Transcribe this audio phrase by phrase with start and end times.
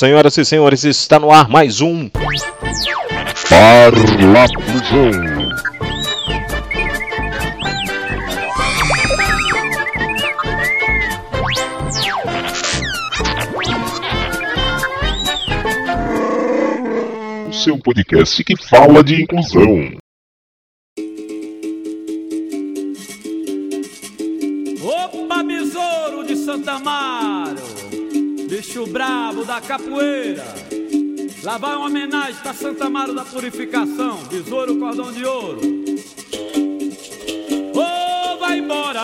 [0.00, 2.08] Senhoras e senhores, está no ar mais um
[3.50, 5.10] Parlaplusão.
[17.46, 19.99] O seu podcast que fala de inclusão.
[29.60, 30.44] Da capoeira.
[31.42, 35.60] Lá vai uma homenagem pra Santa Amaro da Purificação, besouro cordão de ouro.
[38.38, 39.00] Vai embora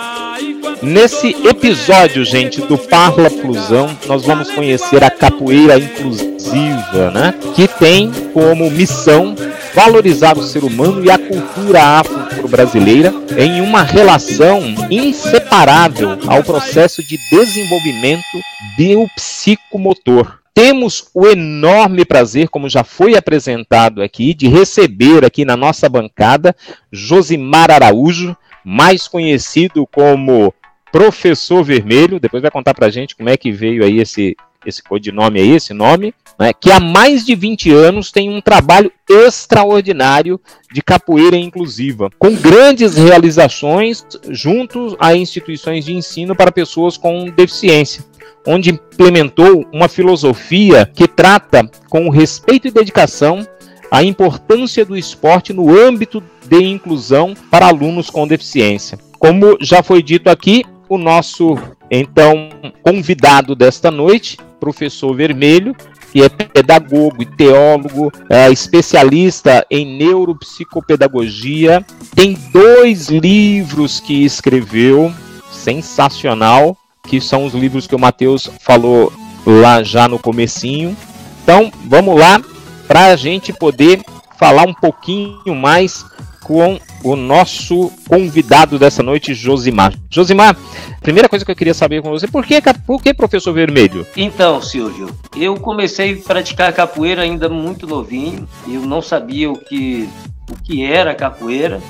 [0.82, 7.34] Nesse episódio, gente, do Parla vem, Flusão, nós vamos tá conhecer a capoeira inclusiva, né?
[7.54, 9.36] Que tem como missão
[9.72, 17.18] valorizar o ser humano e a cultura afro-brasileira em uma relação inseparável ao processo de
[17.30, 18.40] desenvolvimento
[18.76, 20.45] do psicomotor.
[20.56, 26.56] Temos o enorme prazer, como já foi apresentado aqui, de receber aqui na nossa bancada
[26.90, 30.54] Josimar Araújo, mais conhecido como
[30.90, 34.34] Professor Vermelho, depois vai contar pra gente como é que veio aí esse,
[34.64, 38.90] esse codinome aí, esse nome, né, que há mais de 20 anos tem um trabalho
[39.10, 40.40] extraordinário
[40.72, 48.02] de capoeira inclusiva, com grandes realizações junto a instituições de ensino para pessoas com deficiência,
[48.46, 53.46] onde implementou uma filosofia que trata com respeito e dedicação
[53.90, 58.98] a importância do esporte no âmbito de inclusão para alunos com deficiência.
[59.18, 61.56] Como já foi dito aqui, o nosso
[61.90, 62.50] então
[62.82, 65.74] convidado desta noite, professor Vermelho,
[66.12, 75.12] que é pedagogo e teólogo, é especialista em neuropsicopedagogia, tem dois livros que escreveu,
[75.50, 76.76] sensacional,
[77.06, 79.12] que são os livros que o Matheus falou
[79.46, 80.96] lá já no comecinho.
[81.42, 82.40] Então, vamos lá
[82.86, 84.00] para a gente poder
[84.38, 86.04] falar um pouquinho mais
[86.42, 89.92] com o nosso convidado dessa noite, Josimar.
[90.08, 90.56] Josimar,
[91.00, 94.06] primeira coisa que eu queria saber com você, por que, por que professor Vermelho?
[94.16, 98.48] Então, Silvio, eu comecei a praticar capoeira ainda muito novinho.
[98.66, 100.08] Eu não sabia o que,
[100.48, 101.80] o que era capoeira,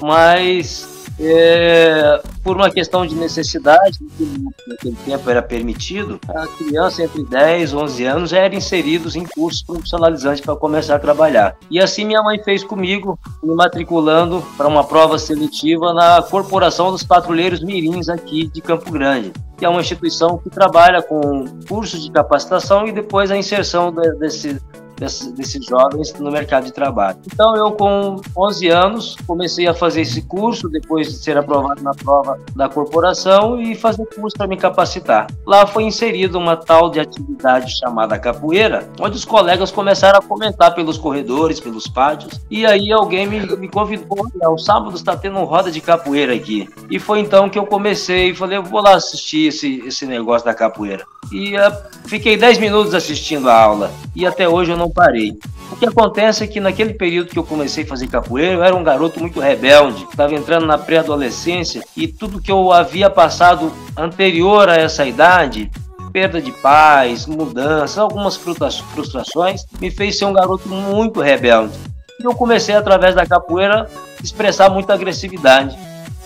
[0.00, 0.89] mas
[1.20, 7.72] é, por uma questão de necessidade, que naquele tempo era permitido, a criança entre 10
[7.72, 11.56] e 11 anos era inseridos em cursos profissionalizantes para começar a trabalhar.
[11.70, 17.02] E assim minha mãe fez comigo, me matriculando para uma prova seletiva na Corporação dos
[17.02, 22.10] Patrulheiros Mirins aqui de Campo Grande, que é uma instituição que trabalha com cursos de
[22.10, 24.58] capacitação e depois a inserção de- desse,
[25.00, 27.18] desses, desses jovens no mercado de trabalho.
[27.32, 31.94] Então eu com 11 anos comecei a fazer esse curso depois de ser aprovado na
[31.94, 35.26] prova da corporação e fazer curso para me capacitar.
[35.46, 40.74] Lá foi inserida uma tal de atividade chamada capoeira, onde os colegas começaram a comentar
[40.74, 45.38] pelos corredores, pelos pátios, e aí alguém me, me convidou, olha, o sábado está tendo
[45.38, 46.68] um roda de capoeira aqui.
[46.90, 50.52] E foi então que eu comecei e falei, vou lá assistir esse, esse negócio da
[50.52, 51.04] capoeira.
[51.32, 51.70] E ah,
[52.06, 55.38] fiquei 10 minutos assistindo a aula e até hoje eu não parei.
[55.70, 58.74] O que acontece é que naquele período que eu comecei a fazer capoeira, eu era
[58.74, 64.68] um garoto muito rebelde, estava entrando na pré-adolescência e tudo que eu havia passado anterior
[64.68, 65.70] a essa idade,
[66.12, 71.78] perda de pais, mudanças, algumas frustra- frustrações, me fez ser um garoto muito rebelde.
[72.20, 73.88] E eu comecei, através da capoeira,
[74.22, 75.78] expressar muita agressividade.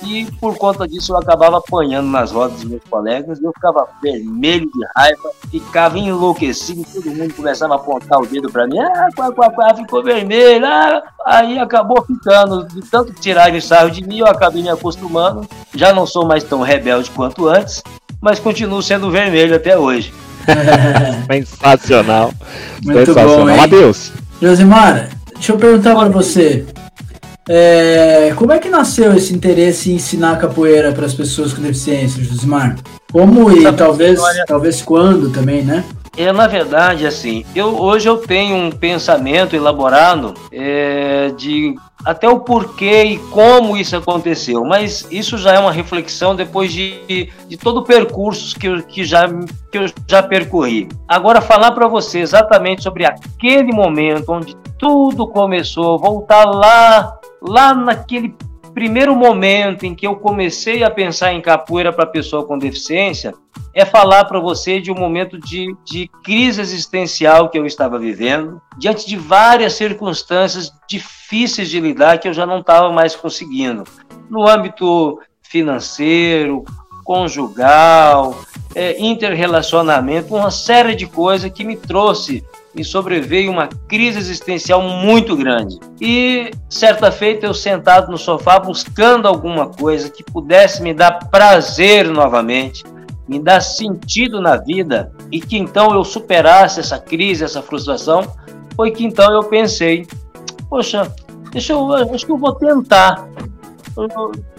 [0.04, 4.66] E por conta disso eu acabava apanhando nas rodas dos meus colegas, eu ficava vermelho
[4.66, 9.32] de raiva, ficava enlouquecido, todo mundo começava a apontar o dedo para mim, ah, quá,
[9.32, 11.02] quá, quá, ficou vermelho, ah.
[11.24, 16.06] aí acabou ficando, de tanto tirarem sarro de mim, eu acabei me acostumando, já não
[16.06, 17.82] sou mais tão rebelde quanto antes,
[18.20, 20.12] mas continuo sendo vermelho até hoje.
[21.30, 22.32] Sensacional.
[22.84, 23.38] Muito Sensacional.
[23.38, 23.60] bom, hein?
[23.60, 24.12] Adeus.
[24.40, 26.66] Josimar, deixa eu perguntar pra você.
[27.48, 32.22] É, como é que nasceu esse interesse em ensinar capoeira para as pessoas com deficiência,
[32.22, 32.76] Josimar?
[33.12, 35.84] Como e talvez, olha- talvez quando também, né?
[36.16, 41.74] É, na verdade, assim, eu, hoje eu tenho um pensamento elaborado é, de
[42.04, 47.30] até o porquê e como isso aconteceu, mas isso já é uma reflexão depois de,
[47.48, 49.26] de todo o percurso que eu, que, já,
[49.72, 50.88] que eu já percorri.
[51.08, 58.34] Agora, falar para você exatamente sobre aquele momento onde tudo começou, voltar lá, lá naquele
[58.72, 63.32] primeiro momento em que eu comecei a pensar em capoeira para pessoa com deficiência,
[63.72, 68.60] é falar para você de um momento de, de crise existencial que eu estava vivendo,
[68.76, 73.84] diante de várias circunstâncias difíceis de lidar que eu já não estava mais conseguindo.
[74.28, 76.64] No âmbito financeiro,
[77.04, 78.40] conjugal,
[78.74, 85.36] é, interrelacionamento, uma série de coisas que me trouxe, me sobreveio uma crise existencial muito
[85.36, 85.78] grande.
[86.00, 92.08] E certa feita eu sentado no sofá buscando alguma coisa que pudesse me dar prazer
[92.08, 92.84] novamente,
[93.28, 98.22] me dar sentido na vida e que então eu superasse essa crise, essa frustração,
[98.74, 100.06] foi que então eu pensei,
[100.68, 101.12] poxa,
[101.52, 103.28] deixa eu, acho que eu vou tentar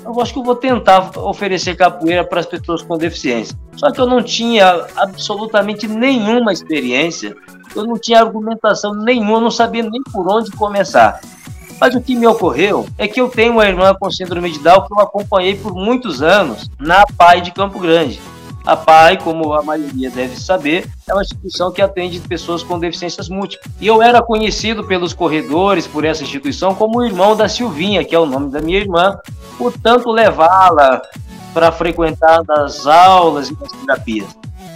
[0.05, 3.57] eu acho que eu vou tentar oferecer capoeira para as pessoas com deficiência.
[3.75, 7.35] Só que eu não tinha absolutamente nenhuma experiência,
[7.75, 11.19] eu não tinha argumentação nenhuma, não sabia nem por onde começar.
[11.79, 14.87] Mas o que me ocorreu é que eu tenho uma irmã com síndrome de Down
[14.87, 18.21] que eu acompanhei por muitos anos na PAI de Campo Grande.
[18.65, 23.29] A PAI, como a maioria deve saber, é uma instituição que atende pessoas com deficiências
[23.29, 23.71] múltiplas.
[23.79, 28.15] E eu era conhecido pelos corredores, por essa instituição, como o irmão da Silvinha, que
[28.15, 29.19] é o nome da minha irmã,
[29.57, 31.01] por tanto levá-la
[31.53, 34.27] para frequentar das aulas e das terapias.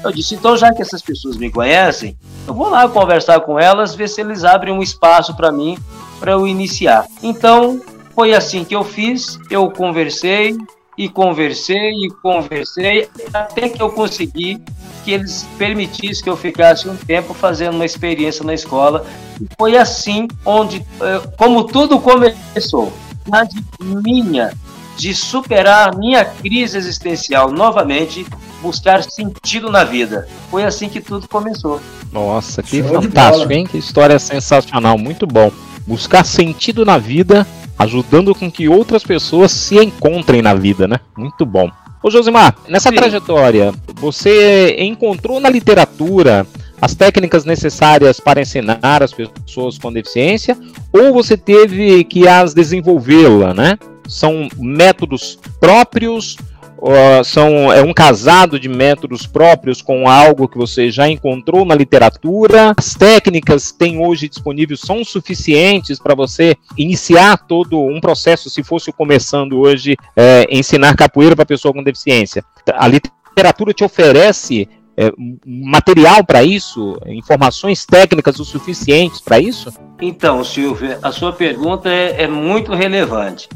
[0.03, 2.17] Eu disse, então já que essas pessoas me conhecem,
[2.47, 5.77] eu vou lá conversar com elas, ver se eles abrem um espaço para mim,
[6.19, 7.05] para eu iniciar.
[7.21, 7.81] Então,
[8.15, 10.57] foi assim que eu fiz, eu conversei,
[10.99, 14.61] e conversei e conversei até que eu consegui
[15.05, 19.05] que eles permitissem que eu ficasse um tempo fazendo uma experiência na escola.
[19.39, 22.91] E foi assim onde, eh, como tudo começou,
[23.25, 23.47] na
[23.79, 24.51] minha
[24.99, 28.25] de superar minha crise existencial novamente,
[28.61, 30.27] buscar sentido na vida.
[30.51, 31.79] Foi assim que tudo começou.
[32.11, 33.65] Nossa, que Show fantástico, hein?
[33.65, 35.49] Que história sensacional, muito bom.
[35.87, 37.47] Buscar sentido na vida
[37.77, 40.99] ajudando com que outras pessoas se encontrem na vida, né?
[41.17, 41.71] Muito bom.
[42.03, 42.95] Ô Josimar, nessa Sim.
[42.95, 46.45] trajetória, você encontrou na literatura
[46.81, 50.57] as técnicas necessárias para ensinar as pessoas com deficiência
[50.91, 53.77] ou você teve que as desenvolvê-la, né?
[54.09, 56.35] São métodos próprios
[56.81, 61.75] uh, são é um casado de métodos próprios com algo que você já encontrou na
[61.75, 62.73] literatura.
[62.77, 68.63] As técnicas que tem hoje disponíveis são suficientes para você iniciar todo um processo, se
[68.63, 72.43] fosse começando hoje, é, ensinar capoeira para pessoa com deficiência.
[72.73, 74.67] A literatura te oferece
[74.99, 75.13] é,
[75.45, 79.71] material para isso, informações técnicas o suficientes para isso?
[80.01, 83.47] Então, Silvia, a sua pergunta é, é muito relevante.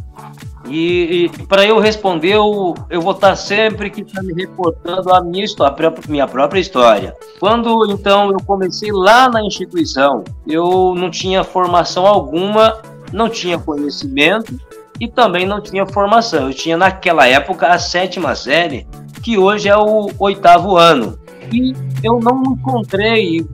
[0.69, 5.21] E, e para eu responder, eu, eu vou estar sempre que tá me reportando a
[5.21, 7.13] minha história, a minha própria história.
[7.41, 12.79] Quando então eu comecei lá na instituição, eu não tinha formação alguma,
[13.11, 14.57] não tinha conhecimento
[14.97, 16.47] e também não tinha formação.
[16.47, 18.87] Eu tinha naquela época a sétima série,
[19.21, 21.19] que hoje é o oitavo ano.
[21.53, 23.45] E eu não encontrei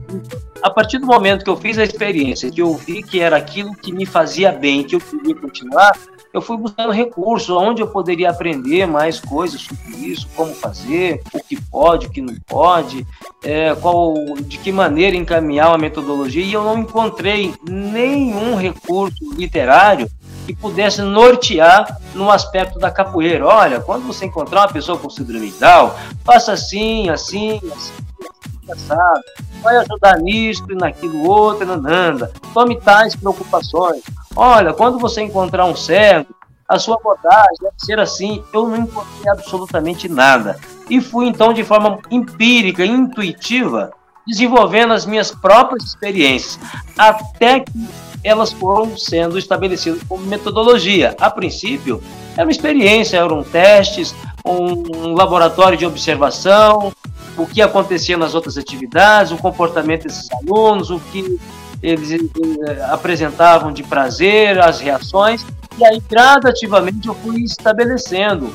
[0.62, 3.74] a partir do momento que eu fiz a experiência, que eu vi que era aquilo
[3.74, 5.92] que me fazia bem, que eu queria continuar,
[6.32, 11.42] eu fui buscando recursos, onde eu poderia aprender mais coisas sobre isso, como fazer, o
[11.42, 13.06] que pode, o que não pode,
[13.42, 20.08] é, qual, de que maneira encaminhar uma metodologia, e eu não encontrei nenhum recurso literário
[20.54, 23.46] que pudesse nortear no aspecto da capoeira.
[23.46, 25.92] Olha, quando você encontrar uma pessoa com síndrome de Down,
[26.24, 27.92] faça assim, assim, assim,
[28.86, 29.20] sabe?
[29.62, 32.32] Vai ajudar nisso e naquilo outro, nanda.
[32.52, 34.02] Tome tais preocupações.
[34.34, 36.26] Olha, quando você encontrar um cego,
[36.68, 38.42] a sua abordagem deve ser assim.
[38.52, 40.58] Eu não encontrei absolutamente nada.
[40.88, 43.92] E fui então de forma empírica, intuitiva,
[44.26, 46.58] desenvolvendo as minhas próprias experiências,
[46.96, 47.72] até que
[48.22, 51.14] elas foram sendo estabelecidas como metodologia.
[51.20, 52.02] A princípio,
[52.34, 56.92] era uma experiência, eram testes, um laboratório de observação,
[57.36, 61.38] o que acontecia nas outras atividades, o comportamento desses alunos, o que
[61.82, 65.46] eles eh, apresentavam de prazer, as reações,
[65.78, 68.46] e aí gradativamente eu fui estabelecendo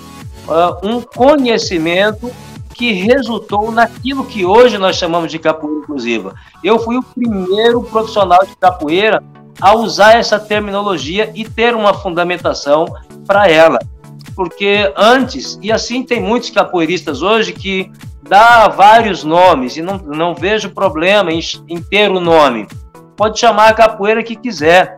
[0.48, 2.32] uh, um conhecimento
[2.76, 6.36] que resultou naquilo que hoje nós chamamos de capoeira inclusiva.
[6.64, 9.24] Eu fui o primeiro profissional de capoeira
[9.60, 12.86] a usar essa terminologia e ter uma fundamentação
[13.26, 13.80] para ela.
[14.36, 20.36] Porque antes, e assim tem muitos capoeiristas hoje que dá vários nomes e não, não
[20.36, 22.68] vejo problema em, em ter o nome.
[23.16, 24.98] Pode chamar a capoeira que quiser,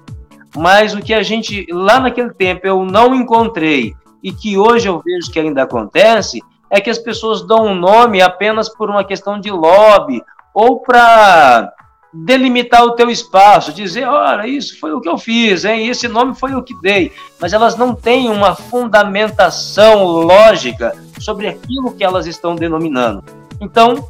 [0.56, 5.00] mas o que a gente lá naquele tempo eu não encontrei e que hoje eu
[5.00, 9.40] vejo que ainda acontece é que as pessoas dão um nome apenas por uma questão
[9.40, 10.22] de lobby
[10.54, 11.72] ou para
[12.14, 15.88] delimitar o teu espaço, dizer, olha, isso foi o que eu fiz, hein?
[15.88, 21.94] esse nome foi o que dei, mas elas não têm uma fundamentação lógica sobre aquilo
[21.94, 23.24] que elas estão denominando.
[23.60, 24.08] Então,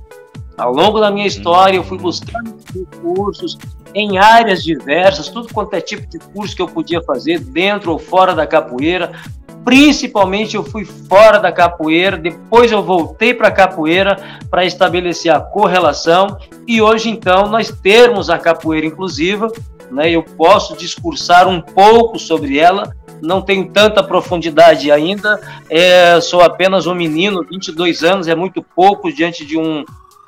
[0.57, 3.57] ao longo da minha história, eu fui buscando recursos
[3.93, 7.99] em áreas diversas, tudo quanto é tipo de curso que eu podia fazer, dentro ou
[7.99, 9.11] fora da capoeira,
[9.67, 15.41] principalmente eu fui fora da capoeira, depois eu voltei para a capoeira para estabelecer a
[15.41, 19.51] correlação e hoje então nós termos a capoeira inclusiva,
[19.91, 25.37] né, eu posso discursar um pouco sobre ela, não tenho tanta profundidade ainda,
[25.69, 29.83] é, sou apenas um menino, 22 anos, é muito pouco diante de, um,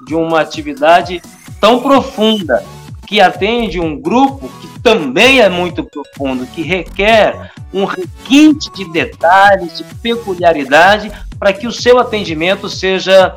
[0.05, 1.21] de uma atividade
[1.61, 2.61] tão profunda,
[3.07, 9.77] que atende um grupo que também é muito profundo, que requer um requinte de detalhes,
[9.77, 13.35] de peculiaridade, para que o seu atendimento seja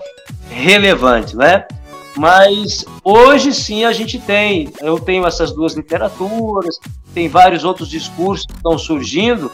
[0.48, 1.66] relevante, né?
[2.16, 6.78] Mas hoje sim a gente tem, eu tenho essas duas literaturas,
[7.12, 9.52] tem vários outros discursos que estão surgindo,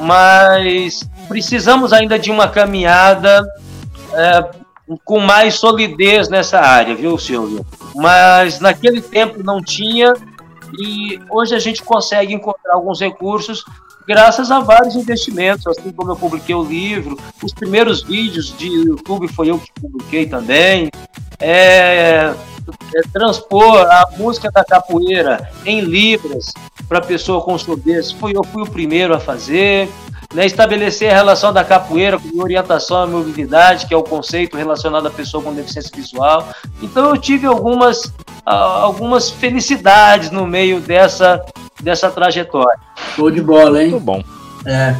[0.00, 3.46] mas precisamos ainda de uma caminhada
[4.12, 4.50] é,
[5.04, 7.64] com mais solidez nessa área, viu, Silvio?
[7.94, 10.12] Mas naquele tempo não tinha
[10.78, 13.64] e hoje a gente consegue encontrar alguns recursos
[14.06, 19.26] graças a vários investimentos, assim como eu publiquei o livro, os primeiros vídeos de YouTube
[19.28, 20.90] foi eu que publiquei também,
[21.40, 22.32] é,
[22.94, 26.52] é transpor a música da capoeira em libras
[26.88, 29.88] para pessoa com surdez, foi eu fui o primeiro a fazer,
[30.34, 35.06] né, estabelecer a relação da capoeira com orientação à mobilidade, que é o conceito relacionado
[35.06, 36.48] à pessoa com deficiência visual.
[36.82, 38.12] Então eu tive algumas,
[38.44, 41.44] algumas felicidades no meio dessa,
[41.80, 42.78] dessa trajetória.
[43.14, 43.90] Show de bola, hein?
[43.90, 44.22] Muito bom.
[44.64, 44.94] É.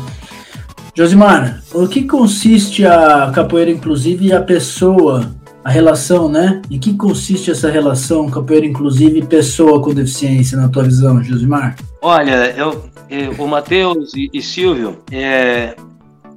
[0.95, 5.31] Josimar, o que consiste a capoeira inclusive e a pessoa,
[5.67, 6.63] a relação, né?
[6.71, 11.75] Em que consiste essa relação capoeira inclusive pessoa com deficiência na tua visão, Josimar?
[12.01, 15.75] Olha, eu, eu o Matheus e, e Silvio, é,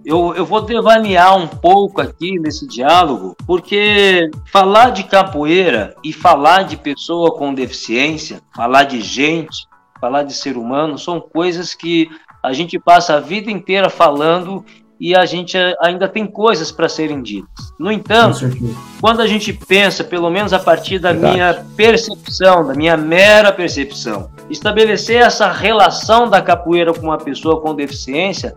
[0.03, 6.63] eu, eu vou devanear um pouco aqui nesse diálogo, porque falar de capoeira e falar
[6.63, 9.67] de pessoa com deficiência, falar de gente,
[10.01, 12.09] falar de ser humano, são coisas que
[12.41, 14.65] a gente passa a vida inteira falando
[14.99, 17.73] e a gente ainda tem coisas para serem ditas.
[17.79, 18.51] No entanto,
[18.99, 21.33] quando a gente pensa, pelo menos a partir da Verdade.
[21.33, 27.73] minha percepção, da minha mera percepção, estabelecer essa relação da capoeira com uma pessoa com
[27.73, 28.55] deficiência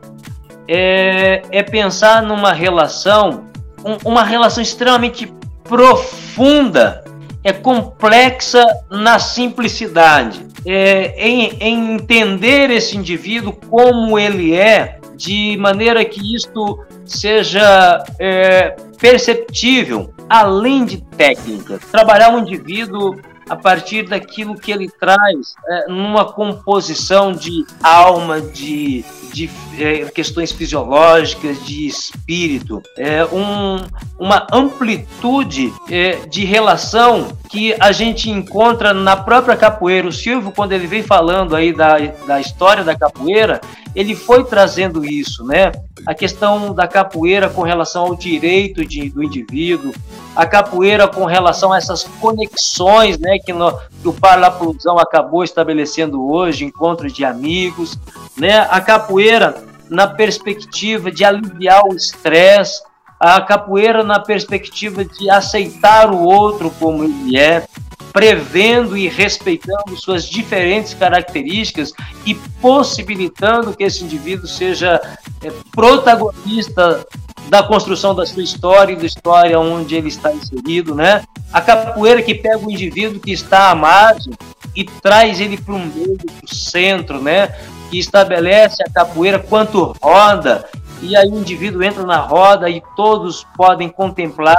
[0.67, 3.45] é, é pensar numa relação,
[3.85, 5.33] um, uma relação extremamente
[5.65, 7.05] profunda,
[7.45, 16.05] é complexa na simplicidade é, em, em entender esse indivíduo como ele é, de maneira
[16.05, 21.79] que isto seja é, perceptível, além de técnica.
[21.93, 23.15] Trabalhar um indivíduo
[23.53, 30.51] a partir daquilo que ele traz é, numa composição de alma, de, de é, questões
[30.51, 33.77] fisiológicas, de espírito, é, um,
[34.19, 40.09] uma amplitude é, de relação que a gente encontra na própria capoeira.
[40.09, 43.61] O Silvio, quando ele vem falando aí da, da história da capoeira,
[43.95, 45.73] ele foi trazendo isso, né?
[46.07, 49.95] A questão da capoeira com relação ao direito de, do indivíduo,
[50.35, 56.25] a capoeira com relação a essas conexões, né, que, no, que o Parlaplusão acabou estabelecendo
[56.29, 57.99] hoje, encontros de amigos,
[58.37, 58.67] né?
[58.71, 62.83] A capoeira na perspectiva de aliviar o estresse,
[63.21, 67.65] a capoeira na perspectiva de aceitar o outro como ele é,
[68.13, 71.93] prevendo e respeitando suas diferentes características
[72.27, 75.01] e possibilitando que esse indivíduo seja
[75.43, 77.07] é, protagonista
[77.49, 81.25] da construção da sua história e da história onde ele está inserido, né?
[81.53, 84.33] A capoeira que pega o indivíduo que está à margem
[84.75, 87.49] e traz ele para o meio, para o centro, né?
[87.91, 90.69] Que estabelece a capoeira quanto roda
[91.03, 94.57] e aí o indivíduo entra na roda e todos podem contemplar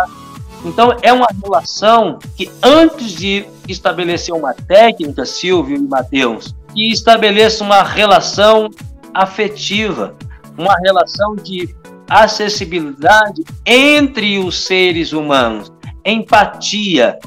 [0.65, 7.63] então, é uma relação que, antes de estabelecer uma técnica, Silvio e Matheus, que estabeleça
[7.63, 8.69] uma relação
[9.13, 10.15] afetiva,
[10.57, 11.75] uma relação de
[12.09, 15.71] acessibilidade entre os seres humanos,
[16.05, 17.17] empatia,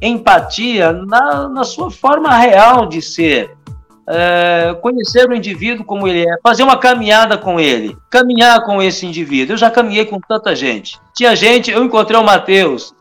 [0.00, 3.56] empatia na, na sua forma real de ser,
[4.08, 9.06] é, conhecer o indivíduo como ele é, fazer uma caminhada com ele, caminhar com esse
[9.06, 9.54] indivíduo.
[9.54, 10.98] Eu já caminhei com tanta gente.
[11.14, 12.94] Tinha gente, eu encontrei o Matheus,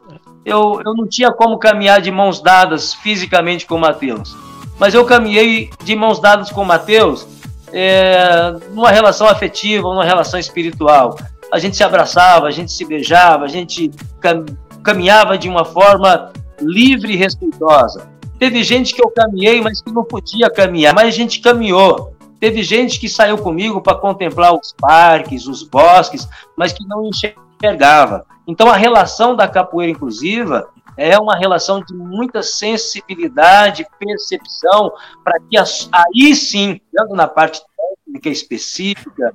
[0.45, 4.36] eu, eu não tinha como caminhar de mãos dadas fisicamente com o Matheus,
[4.79, 7.27] mas eu caminhei de mãos dadas com o Matheus
[7.72, 11.17] é, numa relação afetiva, numa relação espiritual.
[11.51, 14.45] A gente se abraçava, a gente se beijava, a gente cam
[14.83, 18.12] caminhava de uma forma livre e respeitosa.
[18.44, 22.14] Teve gente que eu caminhei, mas que não podia caminhar, mas a gente caminhou.
[22.42, 28.26] Teve gente que saiu comigo para contemplar os parques, os bosques, mas que não enxergava.
[28.46, 34.92] Então a relação da capoeira inclusiva é uma relação de muita sensibilidade, percepção,
[35.24, 39.34] para que aí sim, dando na parte técnica específica,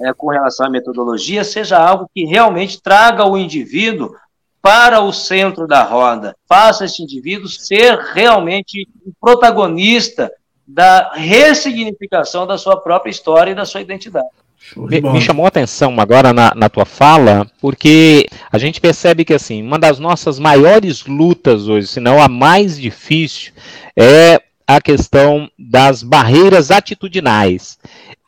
[0.00, 4.16] é, com relação à metodologia, seja algo que realmente traga o indivíduo
[4.60, 10.30] para o centro da roda, faça esse indivíduo ser realmente o protagonista
[10.66, 14.28] da ressignificação da sua própria história e da sua identidade.
[14.76, 19.32] Me, me, chamou a atenção agora na, na, tua fala, porque a gente percebe que
[19.32, 23.52] assim, uma das nossas maiores lutas hoje, se não a mais difícil,
[23.96, 27.78] é a questão das barreiras atitudinais.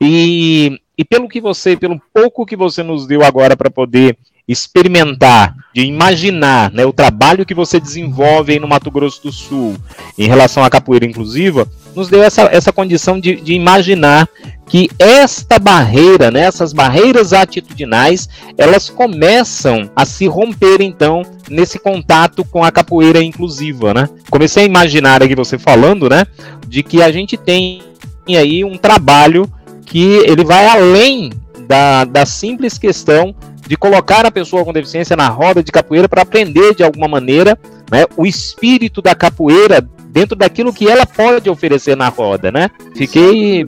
[0.00, 5.54] E, e pelo que você, pelo pouco que você nos deu agora para poder experimentar,
[5.74, 9.76] de imaginar né, o trabalho que você desenvolve aí no Mato Grosso do Sul
[10.18, 14.28] em relação à capoeira inclusiva, nos deu essa, essa condição de, de imaginar
[14.66, 22.44] que esta barreira, né, essas barreiras atitudinais, elas começam a se romper então nesse contato
[22.44, 24.08] com a capoeira inclusiva, né?
[24.30, 26.24] Comecei a imaginar aqui você falando, né,
[26.68, 27.82] de que a gente tem
[28.28, 29.50] aí um trabalho
[29.84, 31.32] que ele vai além
[31.66, 33.34] da, da simples questão
[33.70, 37.56] de colocar a pessoa com deficiência na roda de capoeira para aprender de alguma maneira
[37.88, 42.68] né, o espírito da capoeira dentro daquilo que ela pode oferecer na roda, né?
[42.96, 43.64] Fiquei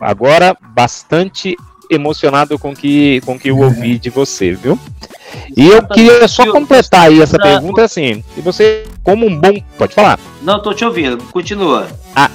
[0.00, 1.58] agora bastante
[1.90, 4.78] emocionado com que, com que eu ouvi de você, viu?
[5.54, 9.62] E eu queria só completar aí essa pergunta assim, e você, como um bom.
[9.76, 10.18] Pode falar.
[10.40, 11.86] Não, tô te ouvindo, continua.
[12.16, 12.30] Ah,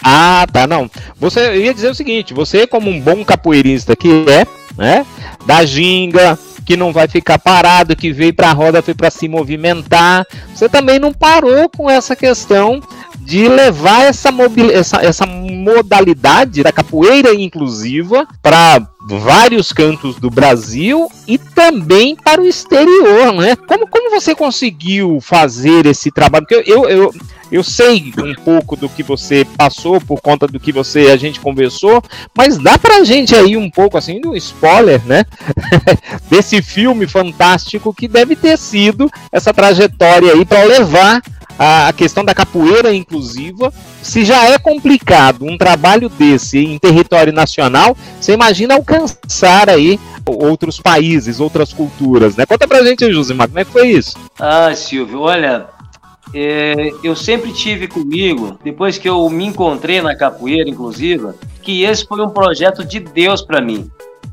[0.00, 0.88] ah, tá, não.
[1.18, 4.46] Você ia dizer o seguinte: você, como um bom capoeirista que é,
[4.80, 5.04] né?
[5.44, 9.28] Da ginga, que não vai ficar parado, que veio para a roda, foi para se
[9.28, 10.26] movimentar.
[10.54, 12.80] Você também não parou com essa questão
[13.18, 14.30] de levar essa,
[14.72, 22.46] essa, essa modalidade da capoeira inclusiva para vários cantos do Brasil e também para o
[22.46, 23.54] exterior, né?
[23.56, 26.46] Como, como você conseguiu fazer esse trabalho?
[26.46, 27.14] Porque eu, eu, eu
[27.62, 32.02] sei um pouco do que você passou por conta do que você a gente conversou,
[32.34, 35.24] mas dá pra gente aí um pouco assim do spoiler, né?
[36.30, 41.20] Desse filme fantástico que deve ter sido essa trajetória aí para levar
[41.58, 43.72] a questão da capoeira inclusiva.
[44.02, 50.80] Se já é complicado um trabalho desse em território nacional, você imagina alcançar aí outros
[50.80, 52.46] países, outras culturas, né?
[52.46, 54.16] Conta pra gente Josimar, como é que foi isso?
[54.38, 55.66] Ah, Silvio, olha,
[56.34, 62.06] é, eu sempre tive comigo, depois que eu me encontrei na capoeira inclusiva, que esse
[62.06, 63.90] foi um projeto de Deus para mim.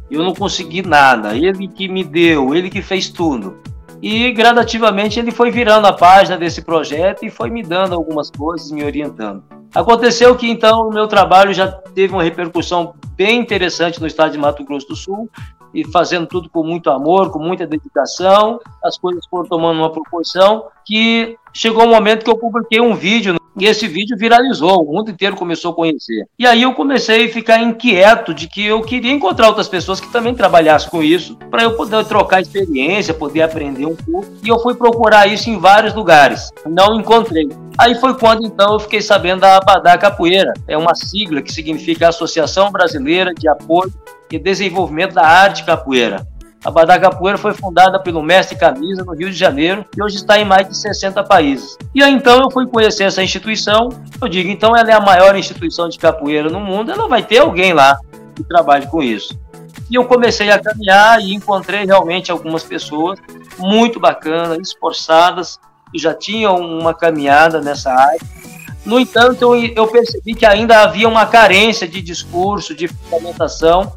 [0.09, 3.57] Eu não consegui nada, ele que me deu, ele que fez tudo.
[4.01, 8.71] E gradativamente ele foi virando a página desse projeto e foi me dando algumas coisas,
[8.71, 9.43] me orientando.
[9.75, 14.38] Aconteceu que então o meu trabalho já teve uma repercussão bem interessante no estado de
[14.38, 15.29] Mato Grosso do Sul
[15.73, 18.60] e fazendo tudo com muito amor, com muita dedicação.
[18.84, 23.39] As coisas foram tomando uma proporção que chegou um momento que eu publiquei um vídeo
[23.60, 26.25] e esse vídeo viralizou, o mundo inteiro começou a conhecer.
[26.38, 30.10] E aí eu comecei a ficar inquieto de que eu queria encontrar outras pessoas que
[30.12, 34.27] também trabalhassem com isso, para eu poder trocar experiência, poder aprender um pouco.
[34.43, 36.49] E eu fui procurar isso em vários lugares.
[36.65, 37.49] Não encontrei.
[37.77, 40.53] Aí foi quando então eu fiquei sabendo da Abadá Capoeira.
[40.65, 43.91] É uma sigla que significa Associação Brasileira de Apoio
[44.31, 46.25] e Desenvolvimento da Arte Capoeira.
[46.63, 50.37] A Badá Capoeira foi fundada pelo mestre Camisa no Rio de Janeiro e hoje está
[50.37, 51.77] em mais de 60 países.
[51.95, 53.89] E aí então eu fui conhecer essa instituição.
[54.21, 57.37] Eu digo, então ela é a maior instituição de capoeira no mundo, ela vai ter
[57.37, 57.97] alguém lá
[58.35, 59.39] que trabalhe com isso.
[59.89, 63.19] E eu comecei a caminhar e encontrei realmente algumas pessoas
[63.57, 65.57] muito bacanas, esforçadas,
[65.91, 68.19] que já tinham uma caminhada nessa área.
[68.85, 73.91] No entanto, eu, percebi que ainda havia uma carência de discurso, de fundamentação,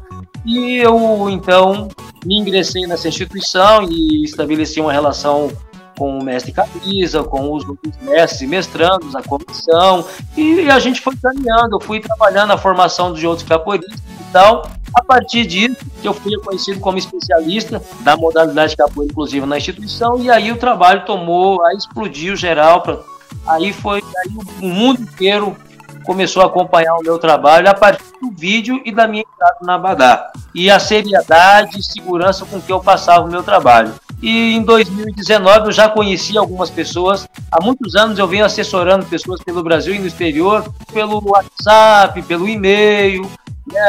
[0.45, 1.87] e eu então
[2.25, 5.51] me ingressei nessa instituição e estabeleci uma relação
[5.97, 11.01] com o mestre Camisa, com os outros mestres e mestrandos, a comissão, e a gente
[11.01, 14.69] foi caminhando, eu fui trabalhando a formação de outros capoeiristas e tal.
[14.95, 20.19] A partir disso, eu fui reconhecido como especialista da modalidade de capoeira, inclusive na instituição,
[20.19, 22.99] e aí o trabalho tomou, aí explodiu geral, pra,
[23.47, 25.55] aí foi, aí o mundo inteiro
[26.03, 29.77] começou a acompanhar o meu trabalho a partir do vídeo e da minha entrada na
[29.77, 30.31] Badá.
[30.53, 33.93] E a seriedade e segurança com que eu passava o meu trabalho.
[34.21, 37.27] E em 2019 eu já conheci algumas pessoas.
[37.51, 42.47] Há muitos anos eu venho assessorando pessoas pelo Brasil e no exterior, pelo WhatsApp, pelo
[42.47, 43.29] e-mail,
[43.67, 43.81] né,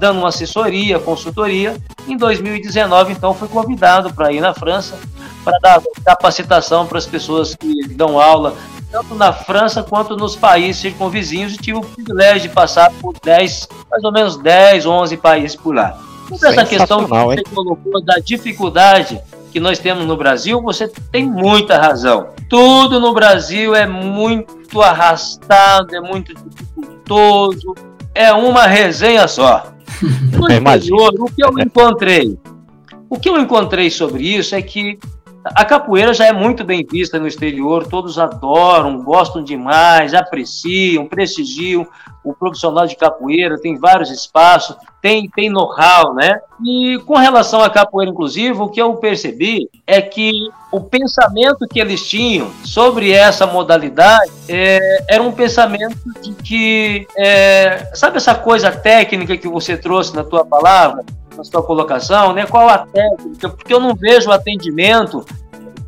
[0.00, 1.76] dando uma assessoria, consultoria.
[2.08, 4.98] Em 2019, então, fui convidado para ir na França
[5.44, 8.56] para dar capacitação para as pessoas que dão aula
[8.90, 13.68] tanto na França quanto nos países circunvizinhos e tive o privilégio de passar por 10,
[13.90, 15.98] mais ou menos 10, 11 países por lá.
[16.28, 17.44] Sobre essa questão que você hein?
[17.54, 19.20] colocou da dificuldade
[19.52, 22.28] que nós temos no Brasil, você tem muita razão.
[22.48, 27.74] Tudo no Brasil é muito arrastado, é muito dificultoso,
[28.14, 29.72] é uma resenha só.
[30.32, 32.38] No interior, o que eu encontrei?
[33.10, 34.98] O que eu encontrei sobre isso é que
[35.44, 41.86] a capoeira já é muito bem vista no exterior, todos adoram, gostam demais, apreciam, prestigiam
[42.22, 46.38] o profissional de capoeira, tem vários espaços, tem, tem know-how, né?
[46.62, 50.30] E com relação à capoeira inclusive, o que eu percebi é que
[50.70, 57.90] o pensamento que eles tinham sobre essa modalidade é, era um pensamento de que, é,
[57.94, 61.02] sabe essa coisa técnica que você trouxe na tua palavra?
[61.36, 62.46] Na sua colocação, né?
[62.46, 63.48] Qual a técnica?
[63.48, 65.24] Porque eu não vejo atendimento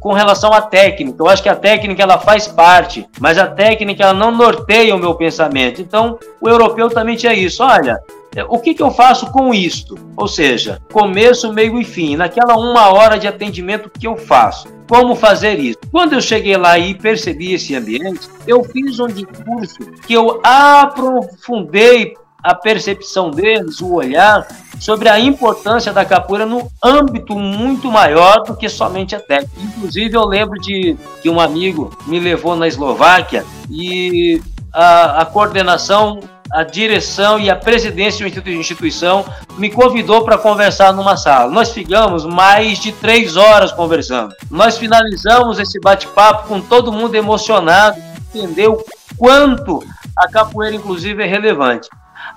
[0.02, 1.22] com relação à técnica.
[1.22, 4.98] Eu acho que a técnica ela faz parte, mas a técnica ela não norteia o
[4.98, 5.80] meu pensamento.
[5.80, 7.62] Então, o europeu também tinha isso.
[7.62, 8.00] Olha,
[8.48, 9.96] o que, que eu faço com isto?
[10.16, 12.16] Ou seja, começo, meio e fim.
[12.16, 14.66] Naquela uma hora de atendimento que eu faço.
[14.88, 15.78] Como fazer isso?
[15.90, 22.14] Quando eu cheguei lá e percebi esse ambiente, eu fiz um discurso que eu aprofundei
[22.42, 24.46] a percepção deles, o olhar
[24.80, 29.60] sobre a importância da capoeira no âmbito muito maior do que somente a técnica.
[29.60, 36.18] Inclusive, eu lembro de que um amigo me levou na Eslováquia e a, a coordenação,
[36.50, 39.24] a direção e a presidência da instituição
[39.56, 41.50] me convidou para conversar numa sala.
[41.50, 44.34] Nós ficamos mais de três horas conversando.
[44.50, 48.02] Nós finalizamos esse bate-papo com todo mundo emocionado,
[48.34, 48.84] entendeu
[49.16, 49.82] quanto
[50.16, 51.88] a capoeira, inclusive, é relevante.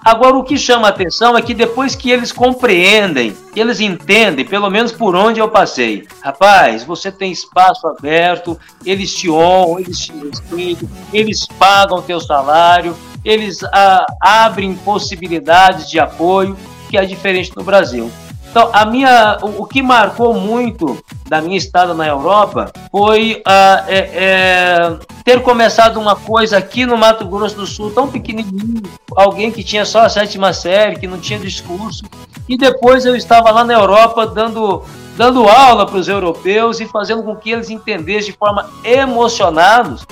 [0.03, 4.69] Agora, o que chama a atenção é que depois que eles compreendem, eles entendem, pelo
[4.69, 10.13] menos por onde eu passei, rapaz, você tem espaço aberto, eles te honram, eles te
[10.13, 16.55] respeitam, eles pagam teu salário, eles ah, abrem possibilidades de apoio,
[16.89, 18.11] que é diferente no Brasil.
[18.55, 23.83] Então, a minha, o, o, que marcou muito da minha estada na Europa foi uh,
[23.85, 28.81] é, é, ter começado uma coisa aqui no Mato Grosso do Sul, tão pequenininho,
[29.13, 32.05] alguém que tinha só a sétima série, que não tinha discurso,
[32.47, 34.83] e depois eu estava lá na Europa dando
[35.17, 40.05] dando aula para os europeus e fazendo com que eles entendessem de forma emocionados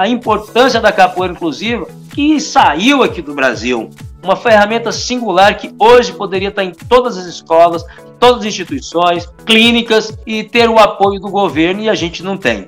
[0.00, 3.90] a importância da capoeira inclusiva que saiu aqui do Brasil
[4.22, 7.84] uma ferramenta singular que hoje poderia estar em todas as escolas,
[8.18, 12.64] todas as instituições, clínicas e ter o apoio do governo e a gente não tem.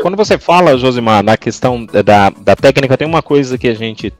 [0.00, 4.10] Quando você fala, Josimar, na questão da, da técnica, tem uma coisa que a gente.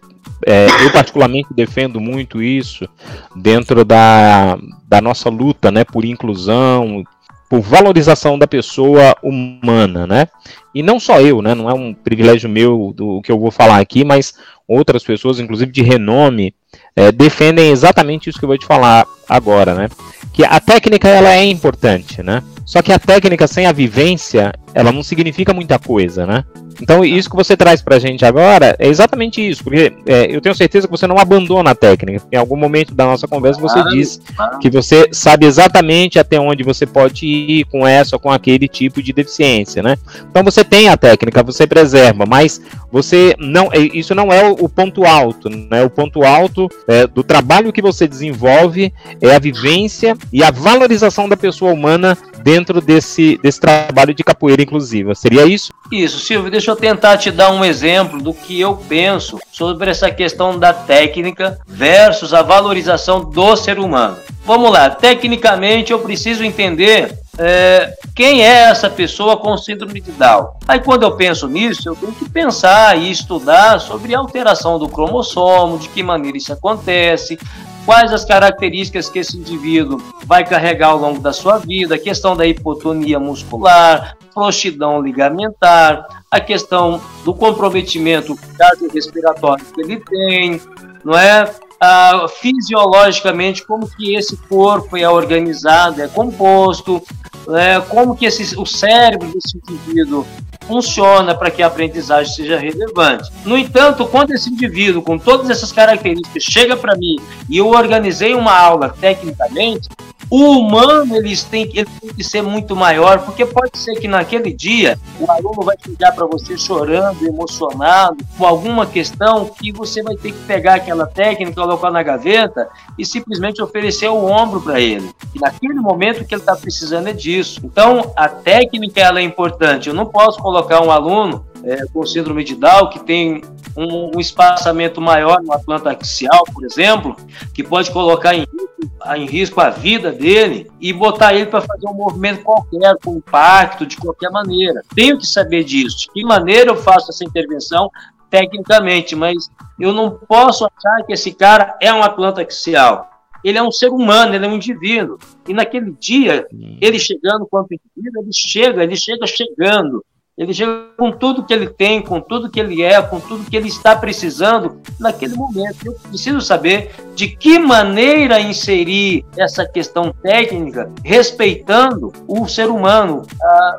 [0.47, 2.87] É, eu, particularmente, defendo muito isso
[3.35, 7.03] dentro da, da nossa luta né, por inclusão,
[7.51, 10.29] por valorização da pessoa humana, né?
[10.73, 11.53] E não só eu, né?
[11.53, 14.35] Não é um privilégio meu do que eu vou falar aqui, mas
[14.69, 16.55] outras pessoas, inclusive de renome,
[16.95, 19.89] é, defendem exatamente isso que eu vou te falar agora, né?
[20.33, 22.41] Que a técnica ela é importante, né?
[22.65, 26.45] Só que a técnica sem a vivência, ela não significa muita coisa, né?
[26.81, 30.55] Então, isso que você traz pra gente agora é exatamente isso, porque é, eu tenho
[30.55, 32.25] certeza que você não abandona a técnica.
[32.33, 34.21] Em algum momento da nossa conversa você disse
[34.61, 39.03] que você sabe exatamente até onde você pode ir com essa ou com aquele tipo
[39.03, 39.97] de deficiência, né?
[40.31, 44.69] Então você tem a técnica, você preserva, mas você não, é, isso não é o,
[44.69, 45.83] ponto alto, né?
[45.83, 51.29] O ponto alto é, do trabalho que você desenvolve é a vivência e a valorização
[51.29, 55.15] da pessoa humana dentro desse, desse trabalho de capoeira inclusiva.
[55.15, 55.73] Seria isso?
[55.91, 60.11] Isso, Silvio, deixa eu tentar te dar um exemplo do que eu penso sobre essa
[60.11, 64.17] questão da técnica versus a valorização do ser humano.
[64.45, 70.49] Vamos lá, tecnicamente eu preciso entender é, quem é essa pessoa com síndrome de Down.
[70.67, 74.89] Aí quando eu penso nisso, eu tenho que pensar e estudar sobre a alteração do
[74.89, 77.39] cromossomo, de que maneira isso acontece,
[77.85, 82.37] quais as características que esse indivíduo vai carregar ao longo da sua vida, a questão
[82.37, 90.61] da hipotonia muscular, frouxidão ligamentar, a questão do comprometimento cardiorrespiratório que ele tem,
[91.05, 91.51] não é?
[91.83, 97.03] Ah, fisiologicamente como que esse corpo é organizado, é composto,
[97.49, 100.27] é, como que esse, o cérebro desse indivíduo
[100.67, 103.31] funciona para que a aprendizagem seja relevante.
[103.45, 107.17] No entanto, quando esse indivíduo com todas essas características chega para mim
[107.49, 109.89] e eu organizei uma aula tecnicamente,
[110.31, 114.53] o humano eles têm, ele tem que ser muito maior, porque pode ser que naquele
[114.53, 120.15] dia o aluno vai chegar para você chorando, emocionado, com alguma questão que você vai
[120.15, 125.11] ter que pegar aquela técnica, colocar na gaveta e simplesmente oferecer o ombro para ele.
[125.35, 127.61] E naquele momento que ele está precisando é disso.
[127.65, 129.89] Então, a técnica ela é importante.
[129.89, 133.41] Eu não posso colocar um aluno é, com síndrome de Down, que tem
[133.77, 137.17] um, um, espaçamento maior no planta axial, por exemplo,
[137.55, 141.87] que pode colocar em risco, em risco a vida dele e botar ele para fazer
[141.87, 144.83] um movimento qualquer, com impacto, de qualquer maneira.
[144.95, 145.99] Tenho que saber disso.
[145.99, 147.89] De que maneira eu faço essa intervenção
[148.29, 153.09] tecnicamente, mas eu não posso achar que esse cara é uma planta axial.
[153.45, 155.19] ele é um ser humano, ele é um indivíduo.
[155.49, 156.47] E naquele dia,
[156.81, 160.05] ele chegando quanto indivíduo, ele chega, ele chega chegando.
[160.41, 163.55] Ele chega com tudo que ele tem, com tudo que ele é, com tudo que
[163.55, 165.85] ele está precisando naquele momento.
[165.85, 173.21] Eu preciso saber de que maneira inserir essa questão técnica, respeitando o ser humano.
[173.43, 173.77] Ah,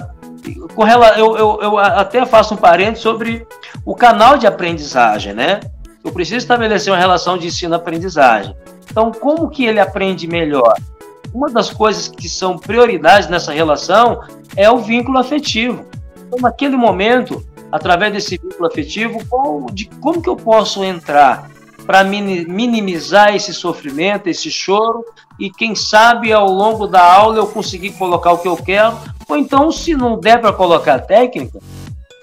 [0.75, 3.47] com eu, eu, eu até faço um parênteses sobre
[3.83, 5.61] o canal de aprendizagem, né?
[6.03, 8.55] Eu preciso estabelecer uma relação de ensino-aprendizagem.
[8.87, 10.75] Então, como que ele aprende melhor?
[11.33, 14.21] Uma das coisas que são prioridades nessa relação
[14.55, 15.89] é o vínculo afetivo.
[16.31, 21.51] Então, naquele momento, através desse vínculo afetivo, como, de como que eu posso entrar
[21.85, 25.03] para minimizar esse sofrimento, esse choro,
[25.37, 29.35] e quem sabe ao longo da aula eu conseguir colocar o que eu quero, ou
[29.35, 31.59] então, se não der para colocar técnica,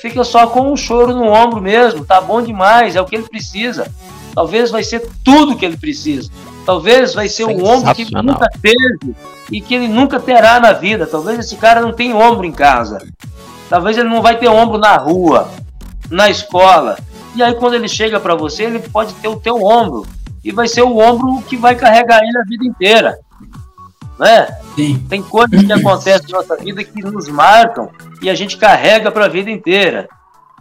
[0.00, 3.28] fica só com um choro no ombro mesmo, tá bom demais, é o que ele
[3.28, 3.92] precisa.
[4.34, 6.30] Talvez vai ser tudo que ele precisa.
[6.64, 9.14] Talvez vai ser um ombro que ele nunca teve
[9.50, 11.06] e que ele nunca terá na vida.
[11.06, 12.98] Talvez esse cara não tenha ombro em casa.
[13.68, 15.48] Talvez ele não vai ter ombro na rua,
[16.10, 16.98] na escola.
[17.34, 20.06] E aí quando ele chega para você, ele pode ter o teu ombro
[20.42, 23.18] e vai ser o ombro que vai carregar ele a vida inteira.
[24.18, 24.48] Né?
[24.74, 25.04] Sim.
[25.08, 29.26] Tem coisas que acontecem na nossa vida que nos marcam e a gente carrega para
[29.26, 30.08] a vida inteira.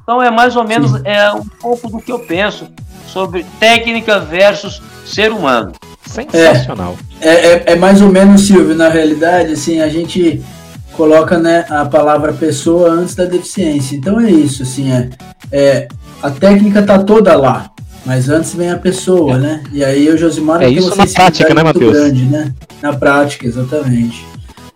[0.04, 2.70] Então é mais ou menos é um pouco do que eu penso
[3.08, 5.72] sobre técnica versus ser humano.
[6.06, 6.96] Sensacional.
[7.20, 10.44] É, é, é mais ou menos, Silvio, na realidade, assim, a gente
[10.98, 13.96] coloca né, a palavra pessoa antes da deficiência.
[13.96, 15.10] Então é isso, assim, é,
[15.52, 15.88] é
[16.22, 17.70] a técnica tá toda lá,
[18.04, 19.38] mas antes vem a pessoa, é.
[19.38, 19.64] né?
[19.72, 21.94] E aí o Josimar é isso na prática, né, Matheus?
[21.94, 22.52] Grande, né?
[22.82, 24.26] Na prática, exatamente,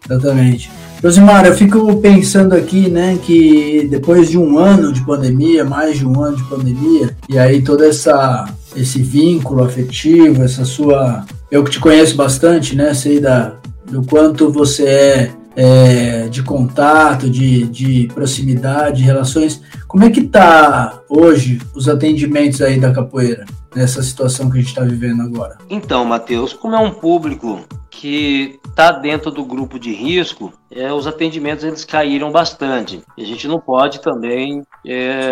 [0.08, 0.72] exatamente.
[1.02, 6.06] Josimar, eu fico pensando aqui, né, que depois de um ano de pandemia, mais de
[6.06, 11.72] um ano de pandemia, e aí toda essa esse vínculo afetivo, essa sua, eu que
[11.72, 13.56] te conheço bastante, né, sei da
[13.90, 19.62] do quanto você é é, de contato, de, de proximidade, de relações.
[19.88, 24.70] Como é que está hoje os atendimentos aí da capoeira, nessa situação que a gente
[24.70, 25.58] está vivendo agora?
[25.70, 31.06] Então, Matheus, como é um público que está dentro do grupo de risco, é, os
[31.06, 33.04] atendimentos eles caíram bastante.
[33.18, 35.32] E a gente não pode também é,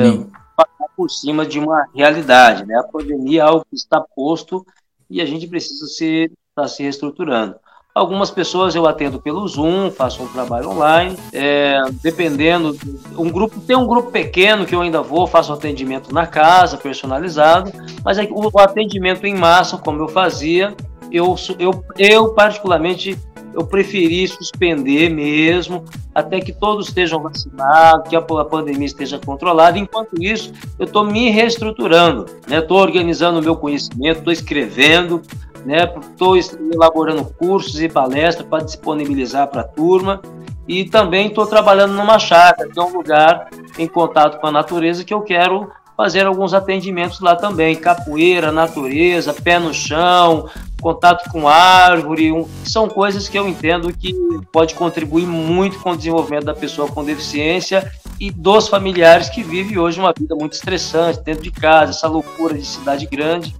[0.56, 2.66] passar por cima de uma realidade.
[2.66, 2.76] Né?
[2.78, 4.66] A pandemia é algo que está posto
[5.10, 7.56] e a gente precisa se, estar tá se reestruturando.
[7.94, 11.18] Algumas pessoas eu atendo pelo Zoom, faço um trabalho online.
[11.34, 12.78] É, dependendo,
[13.18, 16.78] um grupo tem um grupo pequeno que eu ainda vou, faço um atendimento na casa,
[16.78, 17.72] personalizado.
[18.06, 20.76] Mas é, o, atendimento em massa, como eu fazia,
[21.12, 23.18] eu, eu, eu particularmente
[23.54, 29.78] eu preferi suspender mesmo, até que todos estejam vacinados, que a, a pandemia esteja controlada.
[29.78, 32.84] Enquanto isso, eu estou me reestruturando, estou né?
[32.84, 35.22] organizando o meu conhecimento, estou escrevendo,
[35.68, 36.42] Estou né?
[36.74, 40.22] elaborando cursos e palestras para disponibilizar para a turma
[40.68, 45.04] e também estou trabalhando numa chácara, que é um lugar em contato com a natureza
[45.04, 50.48] que eu quero fazer alguns atendimentos lá também, capoeira, natureza, pé no chão,
[50.80, 54.14] contato com árvore, um, são coisas que eu entendo que
[54.52, 59.78] pode contribuir muito com o desenvolvimento da pessoa com deficiência e dos familiares que vivem
[59.78, 63.54] hoje uma vida muito estressante dentro de casa, essa loucura de cidade grande,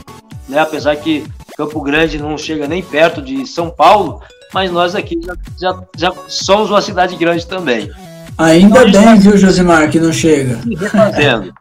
[0.48, 0.60] né?
[0.60, 1.26] Apesar que
[1.60, 4.22] Campo Grande não chega nem perto de São Paulo,
[4.54, 7.92] mas nós aqui já, já, já somos uma cidade grande também.
[8.38, 9.16] Ainda então, bem, tá...
[9.16, 10.58] viu, Josimar, que não chega.
[10.90, 11.54] Fazendo.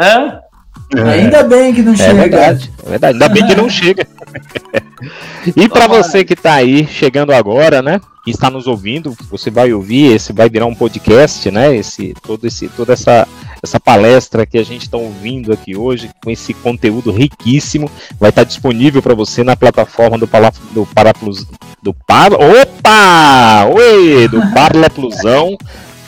[0.00, 0.40] é?
[0.96, 1.02] É.
[1.02, 2.14] Ainda bem que não é chega.
[2.14, 3.12] Verdade, é verdade.
[3.12, 4.06] Ainda bem que não chega.
[5.54, 8.00] e para você que está aí chegando agora, né?
[8.24, 11.76] Que está nos ouvindo, você vai ouvir, esse vai virar um podcast, né?
[11.76, 13.28] Esse todo esse toda essa
[13.62, 18.44] essa palestra que a gente está ouvindo aqui hoje com esse conteúdo riquíssimo vai estar
[18.44, 21.46] disponível para você na plataforma do Pala, do Paraplus
[21.82, 25.56] do Par, opa, oi, do Parleplusão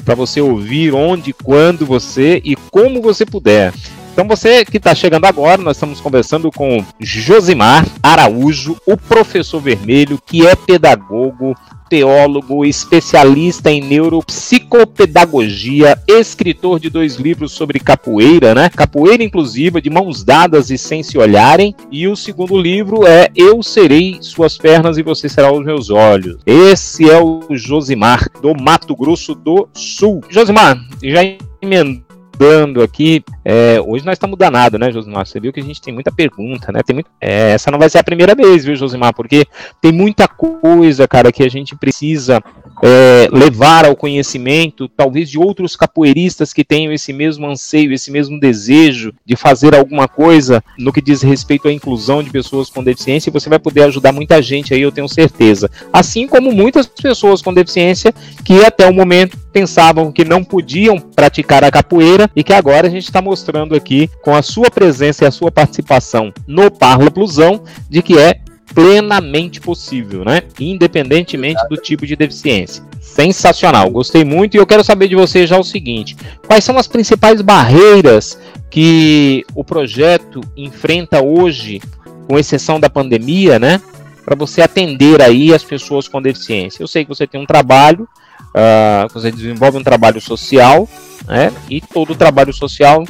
[0.04, 3.72] para você ouvir onde, quando você e como você puder.
[4.20, 10.20] Então você que está chegando agora, nós estamos conversando com Josimar Araújo, o professor vermelho,
[10.26, 11.56] que é pedagogo,
[11.88, 18.68] teólogo, especialista em neuropsicopedagogia, escritor de dois livros sobre capoeira, né?
[18.68, 21.74] Capoeira inclusiva, de mãos dadas e sem se olharem.
[21.90, 26.42] E o segundo livro é Eu Serei Suas Pernas e Você Será os Meus Olhos.
[26.44, 30.22] Esse é o Josimar, do Mato Grosso do Sul.
[30.28, 31.22] Josimar, já
[31.62, 32.09] emendou
[32.40, 33.22] mudando aqui.
[33.44, 35.26] É, hoje nós estamos danados, né, Josimar?
[35.26, 36.82] Você viu que a gente tem muita pergunta, né?
[36.82, 39.14] Tem muito, é, essa não vai ser a primeira vez, viu, Josimar?
[39.14, 39.46] Porque
[39.80, 42.42] tem muita coisa, cara, que a gente precisa
[42.82, 48.38] é, levar ao conhecimento, talvez de outros capoeiristas que tenham esse mesmo anseio, esse mesmo
[48.38, 53.32] desejo de fazer alguma coisa no que diz respeito à inclusão de pessoas com deficiência,
[53.32, 55.70] você vai poder ajudar muita gente aí, eu tenho certeza.
[55.92, 58.14] Assim como muitas pessoas com deficiência
[58.44, 62.90] que até o momento pensavam que não podiam praticar a capoeira e que agora a
[62.90, 67.62] gente está mostrando aqui com a sua presença e a sua participação no Parla Plusão
[67.88, 68.40] de que é
[68.74, 70.42] plenamente possível, né?
[70.58, 72.84] Independentemente do tipo de deficiência.
[73.00, 76.86] Sensacional, gostei muito e eu quero saber de você já o seguinte: quais são as
[76.86, 78.38] principais barreiras
[78.70, 81.80] que o projeto enfrenta hoje,
[82.28, 83.80] com exceção da pandemia, né?
[84.24, 86.82] Para você atender aí as pessoas com deficiência.
[86.82, 88.08] Eu sei que você tem um trabalho,
[88.50, 90.88] uh, você desenvolve um trabalho social,
[91.26, 91.52] né?
[91.68, 93.04] E todo trabalho social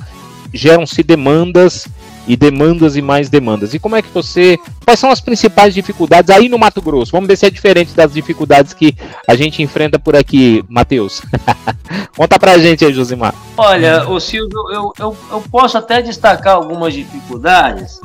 [0.52, 1.86] geram-se demandas
[2.30, 3.74] e demandas e mais demandas.
[3.74, 4.56] E como é que você.
[4.84, 7.10] Quais são as principais dificuldades aí no Mato Grosso?
[7.10, 8.94] Vamos ver se é diferente das dificuldades que
[9.26, 11.22] a gente enfrenta por aqui, Matheus.
[12.16, 13.34] Conta pra gente aí, Josimar.
[13.56, 18.00] Olha, o Silvio, eu, eu, eu posso até destacar algumas dificuldades.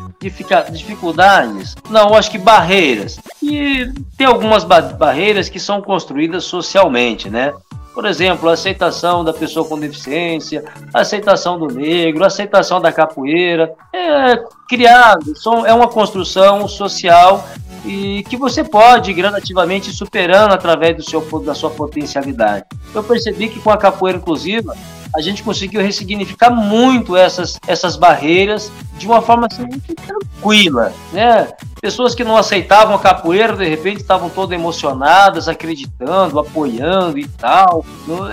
[0.71, 1.75] Dificuldades?
[1.87, 3.19] Não, acho que barreiras.
[3.43, 7.53] E tem algumas ba barreiras que são construídas socialmente, né?
[7.95, 12.91] Por exemplo, a aceitação da pessoa com deficiência, a aceitação do negro, a aceitação da
[12.91, 13.73] capoeira.
[13.93, 15.33] É criado,
[15.65, 17.47] é uma construção social
[17.85, 22.65] e que você pode gradativamente superando através do seu, da sua potencialidade.
[22.93, 24.75] Eu percebi que com a capoeira inclusiva,
[25.15, 31.47] a gente conseguiu ressignificar muito essas, essas barreiras de uma forma assim, muito tranquila, né?
[31.81, 37.85] Pessoas que não aceitavam a capoeira, de repente estavam todas emocionadas, acreditando, apoiando e tal.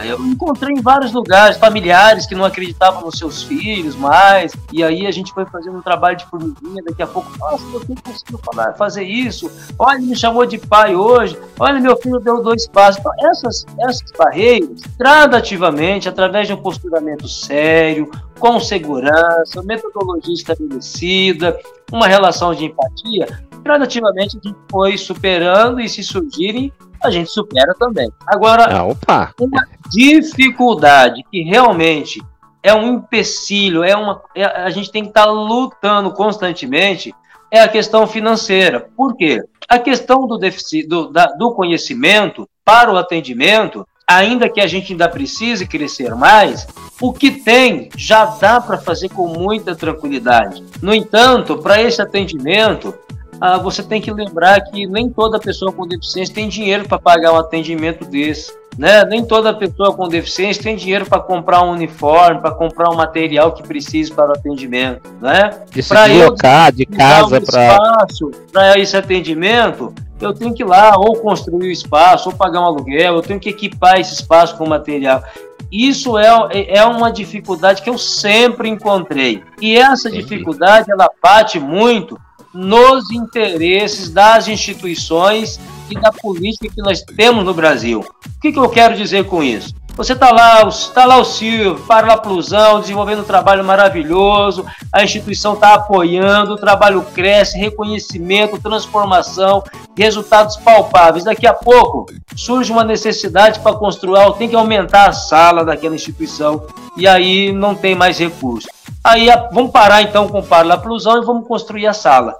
[0.06, 5.06] Eu encontrei em vários lugares familiares que não acreditavam nos seus filhos mais, e aí
[5.06, 8.38] a gente foi fazendo um trabalho de formiguinha, daqui a pouco, nossa, meu filho conseguiu
[8.38, 13.00] falar, fazer isso, olha, me chamou de pai hoje, olha, meu filho deu dois passos.
[13.00, 21.58] Então, essas, essas barreiras, gradativamente, através de um posturamento sério, com segurança, metodologia estabelecida,
[21.92, 23.26] uma relação de empatia,
[23.62, 28.10] gradativamente a gente foi superando e se surgirem, a gente supera também.
[28.26, 28.66] Agora,
[29.06, 32.20] ah, uma dificuldade que realmente
[32.62, 37.14] é um empecilho, é uma, é, a gente tem que estar tá lutando constantemente,
[37.50, 38.88] é a questão financeira.
[38.96, 39.42] Por quê?
[39.68, 44.92] A questão do, deficit, do, da, do conhecimento para o atendimento, ainda que a gente
[44.92, 46.66] ainda precise crescer mais,
[47.00, 50.62] o que tem já dá para fazer com muita tranquilidade.
[50.80, 52.94] No entanto, para esse atendimento,
[53.40, 57.32] ah, você tem que lembrar que nem toda pessoa com deficiência tem dinheiro para pagar
[57.32, 58.52] um atendimento desse.
[58.76, 59.04] Né?
[59.04, 63.52] Nem toda pessoa com deficiência tem dinheiro para comprar um uniforme, para comprar um material
[63.52, 65.02] que precise para o atendimento.
[65.20, 65.50] Né?
[65.70, 68.06] De se deslocar de casa um para.
[68.50, 72.60] Para esse atendimento, eu tenho que ir lá ou construir o um espaço, ou pagar
[72.60, 75.22] um aluguel, eu tenho que equipar esse espaço com material.
[75.70, 76.28] Isso é,
[76.68, 79.42] é uma dificuldade que eu sempre encontrei.
[79.60, 82.20] E essa dificuldade, ela bate muito
[82.52, 85.58] nos interesses das instituições
[85.92, 88.00] e da política que nós temos no Brasil.
[88.00, 89.74] O que, que eu quero dizer com isso?
[89.94, 95.04] Você está lá, está lá o Silvio, para lá Plusão, desenvolvendo um trabalho maravilhoso, a
[95.04, 99.62] instituição está apoiando, o trabalho cresce, reconhecimento, transformação,
[99.94, 101.24] resultados palpáveis.
[101.24, 106.66] Daqui a pouco surge uma necessidade para construir, tem que aumentar a sala daquela instituição,
[106.96, 108.68] e aí não tem mais recurso.
[109.04, 112.34] Aí vamos parar então com o Parla Plusão e vamos construir a sala.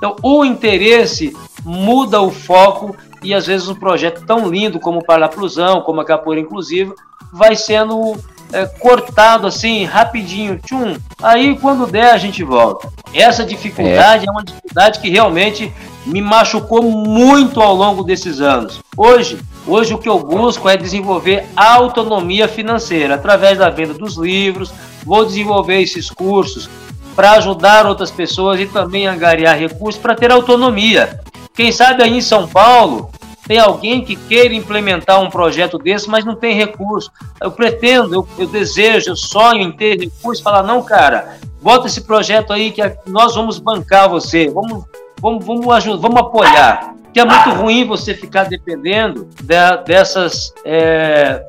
[0.00, 5.04] Então o interesse muda o foco e às vezes um projeto tão lindo como o
[5.04, 6.94] Parlaplusão, como a Capoeira Inclusiva,
[7.30, 8.16] vai sendo
[8.50, 10.96] é, cortado assim, rapidinho, tchum.
[11.22, 12.90] Aí quando der a gente volta.
[13.12, 14.28] Essa dificuldade é.
[14.28, 15.70] é uma dificuldade que realmente
[16.06, 18.80] me machucou muito ao longo desses anos.
[18.96, 24.72] Hoje, hoje o que eu busco é desenvolver autonomia financeira através da venda dos livros.
[25.04, 26.70] Vou desenvolver esses cursos
[27.14, 31.20] para ajudar outras pessoas e também angariar recursos para ter autonomia.
[31.54, 33.10] Quem sabe aí em São Paulo
[33.46, 37.10] tem alguém que queira implementar um projeto desse, mas não tem recurso.
[37.40, 42.02] Eu pretendo, eu, eu desejo, eu sonho em ter recurso, falar, não, cara, bota esse
[42.02, 44.84] projeto aí que nós vamos bancar você, vamos,
[45.20, 46.94] vamos, vamos ajudar, vamos apoiar.
[47.12, 51.44] Que é muito ruim você ficar dependendo de, dessas, é,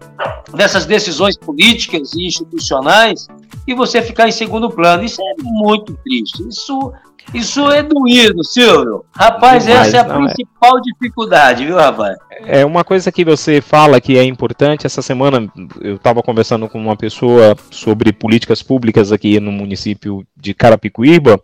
[0.54, 3.28] dessas decisões políticas e institucionais
[3.68, 5.04] e você ficar em segundo plano.
[5.04, 6.48] Isso é muito triste.
[6.48, 6.94] Isso
[7.34, 9.06] isso é doído, Silvio.
[9.14, 10.18] Rapaz, Demais, essa é a é.
[10.18, 10.82] principal é.
[10.82, 12.18] dificuldade, viu, rapaz?
[12.46, 14.86] É uma coisa que você fala que é importante.
[14.86, 15.50] Essa semana
[15.80, 21.40] eu estava conversando com uma pessoa sobre políticas públicas aqui no município de Carapicuíba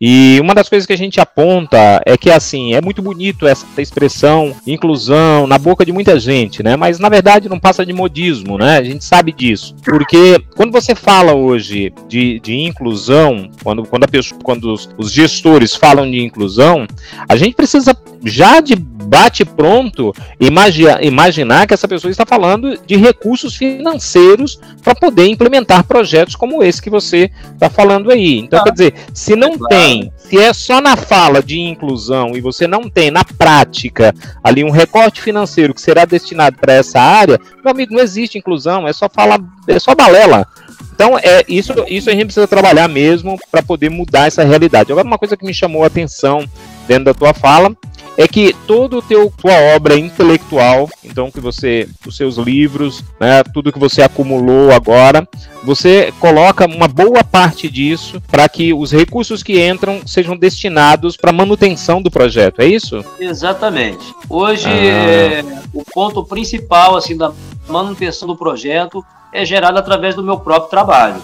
[0.00, 3.66] E uma das coisas que a gente aponta é que assim, é muito bonito essa
[3.78, 6.76] expressão inclusão na boca de muita gente, né?
[6.76, 8.78] Mas na verdade não passa de modismo, né?
[8.78, 9.74] A gente sabe disso.
[9.84, 15.12] Porque quando você fala hoje de, de inclusão, quando, quando, a pessoa, quando os, os
[15.12, 16.86] gestores falam de inclusão,
[17.28, 22.96] a gente precisa já de bate pronto imagina, imaginar que essa pessoa está falando de
[22.96, 28.38] recursos financeiros para poder implementar projetos como esse que você está falando aí.
[28.38, 29.83] Então, ah, quer dizer, se não é tem,
[30.16, 34.70] se é só na fala de inclusão e você não tem na prática ali um
[34.70, 39.08] recorte financeiro que será destinado para essa área, meu amigo, não existe inclusão, é só
[39.08, 40.46] falar, é só balela.
[40.94, 44.92] Então, é isso, isso a gente precisa trabalhar mesmo para poder mudar essa realidade.
[44.92, 46.48] Agora, uma coisa que me chamou a atenção
[46.86, 47.74] dentro da tua fala
[48.16, 53.42] é que todo o teu tua obra intelectual, então que você, os seus livros, né,
[53.42, 55.28] tudo que você acumulou agora,
[55.62, 61.32] você coloca uma boa parte disso para que os recursos que entram sejam destinados para
[61.32, 63.04] manutenção do projeto, é isso?
[63.18, 64.14] Exatamente.
[64.28, 64.70] Hoje ah.
[64.70, 67.32] é, o ponto principal assim da
[67.68, 71.20] manutenção do projeto é gerado através do meu próprio trabalho.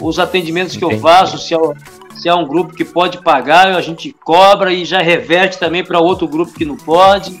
[0.00, 0.92] Os atendimentos Entendi.
[0.92, 1.74] que eu faço, se eu
[2.20, 6.00] se é um grupo que pode pagar, a gente cobra e já reverte também para
[6.00, 7.32] outro grupo que não pode.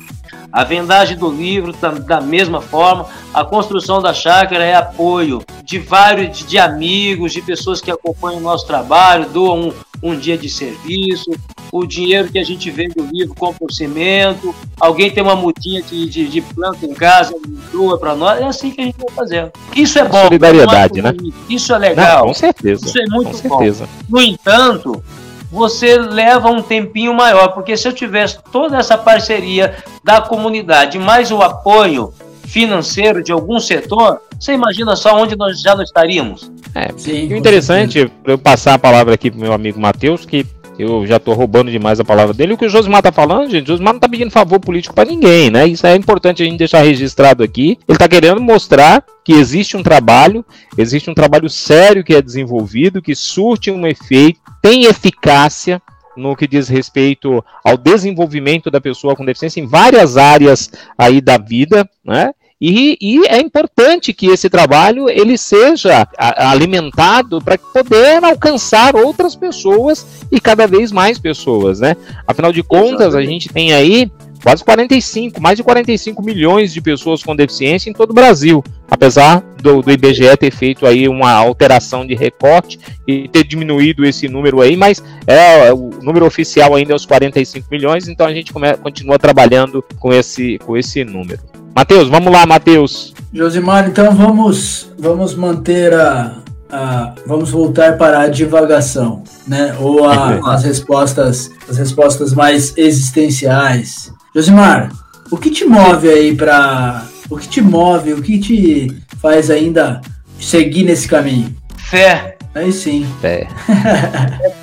[0.52, 6.44] A vendagem do livro da mesma forma, a construção da chácara é apoio de vários
[6.44, 9.72] de amigos, de pessoas que acompanham o nosso trabalho, doam um,
[10.02, 11.30] um dia de serviço,
[11.72, 15.82] o dinheiro que a gente vende o livro compra o cimento, alguém tem uma mutinha
[15.82, 17.32] de, de, de planta em casa,
[17.70, 19.52] doa para nós, é assim que a gente vai fazendo.
[19.76, 20.24] Isso é bom.
[20.24, 21.12] Solidariedade, é né?
[21.48, 22.18] Isso é legal.
[22.18, 22.86] Não, com certeza.
[22.86, 23.86] Isso é muito com certeza.
[23.86, 24.18] bom.
[24.18, 25.04] No entanto,
[25.50, 31.30] você leva um tempinho maior, porque se eu tivesse toda essa parceria da comunidade, mais
[31.30, 36.50] o apoio financeiro de algum setor, você imagina só onde nós já não estaríamos?
[36.74, 40.46] É, Sim, o interessante, para eu passar a palavra aqui para meu amigo Matheus, que
[40.80, 42.54] eu já estou roubando demais a palavra dele.
[42.54, 45.08] O que o Josimar está falando, gente, o Josimar não está pedindo favor político para
[45.08, 45.66] ninguém, né?
[45.66, 47.78] Isso é importante a gente deixar registrado aqui.
[47.86, 50.44] Ele está querendo mostrar que existe um trabalho,
[50.78, 55.80] existe um trabalho sério que é desenvolvido, que surte um efeito, tem eficácia
[56.16, 61.38] no que diz respeito ao desenvolvimento da pessoa com deficiência em várias áreas aí da
[61.38, 62.32] vida, né?
[62.60, 70.06] E, e, é importante que esse trabalho ele seja alimentado para poder alcançar outras pessoas
[70.30, 71.96] e cada vez mais pessoas, né?
[72.26, 74.10] Afinal de contas, a gente tem aí
[74.42, 79.42] quase 45, mais de 45 milhões de pessoas com deficiência em todo o Brasil, apesar
[79.60, 84.60] do, do, IBGE ter feito aí uma alteração de recorte e ter diminuído esse número
[84.60, 88.74] aí, mas é o número oficial ainda é os 45 milhões, então a gente come,
[88.78, 91.40] continua trabalhando com esse, com esse número.
[91.74, 93.14] Matheus, vamos lá, Matheus.
[93.32, 96.36] Josimar, então vamos, vamos manter a,
[96.70, 99.76] a, vamos voltar para a divagação, né?
[99.78, 104.12] Ou a, as respostas, as respostas mais existenciais.
[104.34, 104.90] Josimar,
[105.30, 110.00] o que te move aí para, o que te move, o que te faz ainda
[110.38, 111.54] seguir nesse caminho?
[111.76, 112.36] Fé.
[112.54, 113.06] Aí sim.
[113.20, 113.46] Fé.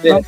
[0.01, 0.21] fé.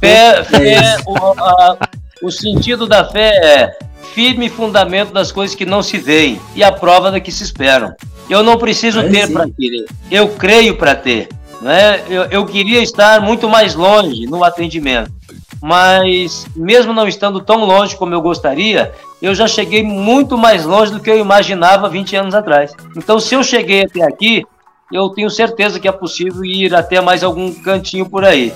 [0.00, 1.76] fé, fé o, a,
[2.22, 3.78] o sentido da fé é
[4.14, 7.94] firme fundamento das coisas que não se veem e a prova da que se esperam.
[8.28, 11.28] Eu não preciso ter para querer, eu creio para ter.
[11.60, 12.02] Né?
[12.08, 15.12] Eu, eu queria estar muito mais longe no atendimento,
[15.60, 20.92] mas mesmo não estando tão longe como eu gostaria, eu já cheguei muito mais longe
[20.92, 22.72] do que eu imaginava 20 anos atrás.
[22.96, 24.44] Então, se eu cheguei até aqui,
[24.90, 28.52] eu tenho certeza que é possível ir até mais algum cantinho por aí.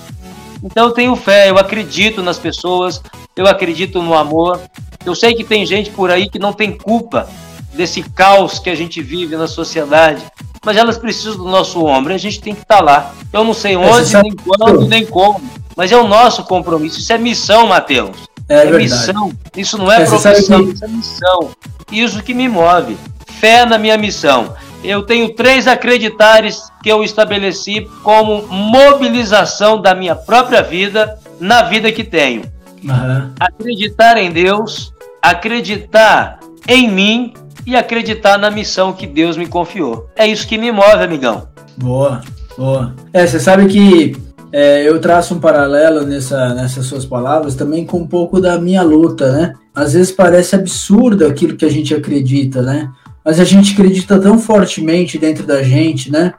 [0.62, 3.03] Então, eu tenho fé, eu acredito nas pessoas,
[3.37, 4.61] eu acredito no amor,
[5.05, 7.29] eu sei que tem gente por aí que não tem culpa
[7.75, 10.23] desse caos que a gente vive na sociedade,
[10.65, 13.15] mas elas precisam do nosso ombro e a gente tem que estar tá lá.
[13.33, 15.41] Eu não sei onde, nem quando, nem como,
[15.77, 17.01] mas é o nosso compromisso.
[17.01, 18.17] Isso é missão, Mateus.
[18.49, 19.32] É, é missão.
[19.57, 20.72] Isso não é, é profissão, que...
[20.72, 21.51] isso é missão.
[21.90, 22.97] Isso que me move.
[23.26, 24.55] Fé na minha missão.
[24.82, 31.90] Eu tenho três acreditares que eu estabeleci como mobilização da minha própria vida na vida
[31.90, 32.42] que tenho.
[32.82, 33.32] Uhum.
[33.40, 34.92] Acreditar em Deus,
[35.22, 36.38] acreditar
[36.68, 37.32] em mim
[37.66, 40.11] e acreditar na missão que Deus me confiou.
[40.16, 41.49] É isso que me move, amigão.
[41.78, 42.20] Boa,
[42.59, 42.95] boa.
[43.12, 44.14] É, você sabe que
[44.57, 48.83] é, eu traço um paralelo nessa, nessas suas palavras também com um pouco da minha
[48.83, 49.55] luta, né?
[49.75, 52.89] Às vezes parece absurdo aquilo que a gente acredita, né?
[53.25, 56.35] Mas a gente acredita tão fortemente dentro da gente, né?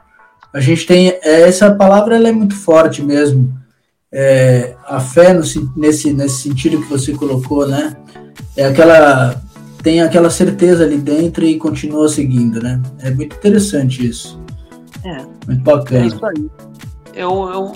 [0.50, 3.52] A gente tem é, essa palavra, ela é muito forte mesmo.
[4.10, 5.42] É, a fé no,
[5.76, 7.96] nesse nesse sentido que você colocou, né?
[8.56, 9.42] é aquela
[9.82, 12.80] tem aquela certeza ali dentro e continua seguindo, né?
[13.00, 14.40] É muito interessante isso.
[15.04, 15.18] É.
[15.46, 16.04] Muito bacana.
[16.04, 16.50] É isso aí.
[17.14, 17.72] Eu, eu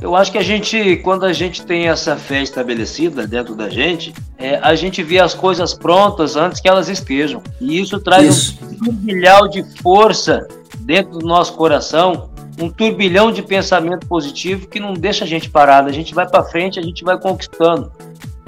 [0.00, 4.14] Eu acho que a gente, quando a gente tem essa fé estabelecida dentro da gente,
[4.38, 7.42] é, a gente vê as coisas prontas antes que elas estejam.
[7.60, 8.58] E isso traz isso.
[8.64, 10.46] um turbilhão de força
[10.80, 12.30] dentro do nosso coração,
[12.60, 15.88] um turbilhão de pensamento positivo que não deixa a gente parado.
[15.88, 17.90] A gente vai para frente, a gente vai conquistando.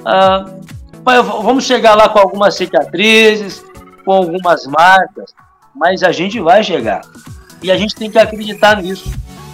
[0.05, 0.45] Ah,
[1.03, 3.61] vamos chegar lá com algumas cicatrizes,
[4.05, 5.33] com algumas marcas,
[5.75, 7.01] mas a gente vai chegar.
[7.61, 9.11] E a gente tem que acreditar nisso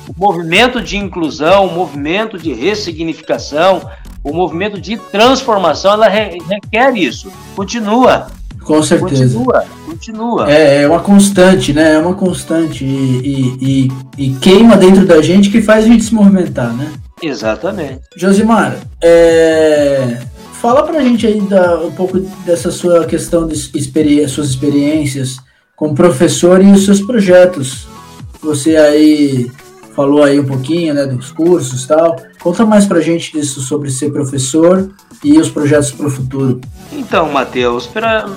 [0.07, 3.89] o movimento de inclusão, o movimento de ressignificação,
[4.23, 7.31] o movimento de transformação, ela requer isso.
[7.55, 8.27] Continua.
[8.63, 9.37] Com certeza.
[9.37, 10.51] Continua, continua.
[10.51, 11.93] É, é uma constante, né?
[11.93, 16.13] É uma constante e, e, e, queima dentro da gente que faz a gente se
[16.13, 16.91] movimentar, né?
[17.23, 18.01] Exatamente.
[18.15, 20.19] Josimar, é...
[20.61, 25.37] fala pra gente aí da, um pouco dessa sua questão de experi suas experiências
[25.75, 27.87] como professor e os seus projetos.
[28.41, 29.49] Você aí
[29.97, 32.15] falou aí um pouquinho, né, dos cursos e tal.
[32.39, 34.91] Conta mais pra gente disso sobre ser professor
[35.23, 36.61] e os projetos para o futuro.
[36.93, 38.29] Então, Matheus, pra,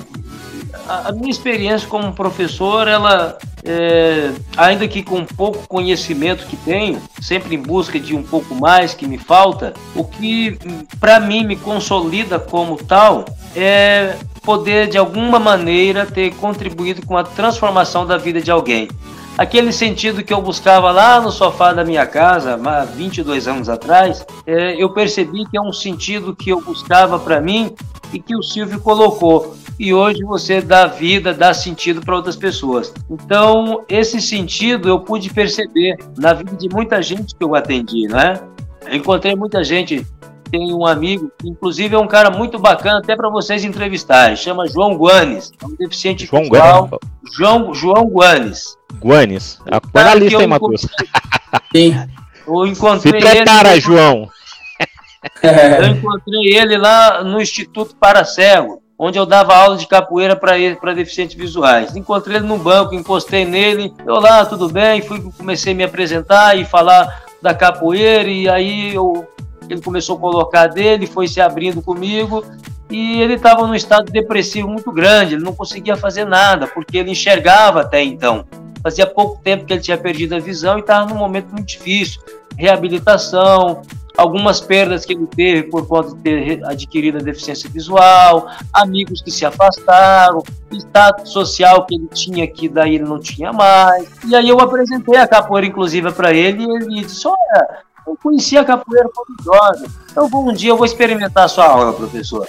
[0.87, 7.53] a minha experiência como professor, ela, é, ainda que com pouco conhecimento que tenho, sempre
[7.53, 10.57] em busca de um pouco mais que me falta, o que
[10.99, 13.23] para mim me consolida como tal
[13.55, 18.87] é poder de alguma maneira ter contribuído com a transformação da vida de alguém
[19.37, 24.25] aquele sentido que eu buscava lá no sofá da minha casa, há 22 anos atrás,
[24.45, 27.73] é, eu percebi que é um sentido que eu buscava para mim
[28.13, 29.55] e que o Silvio colocou.
[29.79, 32.93] E hoje você dá vida, dá sentido para outras pessoas.
[33.09, 38.39] Então, esse sentido eu pude perceber na vida de muita gente que eu atendi, né?
[38.85, 40.05] Eu encontrei muita gente
[40.51, 44.95] tem um amigo, inclusive é um cara muito bacana até para vocês entrevistarem, chama João
[44.95, 46.87] Guanes, é um deficiente João visual.
[46.87, 46.99] Guanes.
[47.33, 48.77] João, João Guanes.
[48.99, 49.59] Guanes.
[49.91, 50.87] Põe na lista aí, Matheus.
[51.75, 51.95] Sim.
[52.47, 54.29] Eu encontrei Se prepara, ele, João.
[55.43, 60.93] Eu encontrei ele lá no Instituto Para Cego, onde eu dava aula de capoeira para
[60.93, 61.95] deficientes visuais.
[61.95, 63.93] Encontrei ele no banco, encostei nele.
[64.05, 68.93] Eu lá, tudo bem, fui comecei a me apresentar e falar da capoeira e aí
[68.93, 69.27] eu,
[69.69, 72.43] ele começou a colocar dele, foi se abrindo comigo
[72.89, 77.11] e ele estava num estado depressivo muito grande, ele não conseguia fazer nada, porque ele
[77.11, 78.45] enxergava até então.
[78.83, 82.21] Fazia pouco tempo que ele tinha perdido a visão e estava num momento muito difícil.
[82.57, 83.81] Reabilitação,
[84.17, 89.31] algumas perdas que ele teve por conta de ter adquirido a deficiência visual, amigos que
[89.31, 94.07] se afastaram, status social que ele tinha que daí ele não tinha mais.
[94.27, 98.57] E aí eu apresentei a capoeira inclusive para ele e ele disse: "Olha, eu conheci
[98.57, 99.89] a capoeira quando jovem.
[100.11, 102.45] Então um dia eu vou experimentar a sua aula, professor".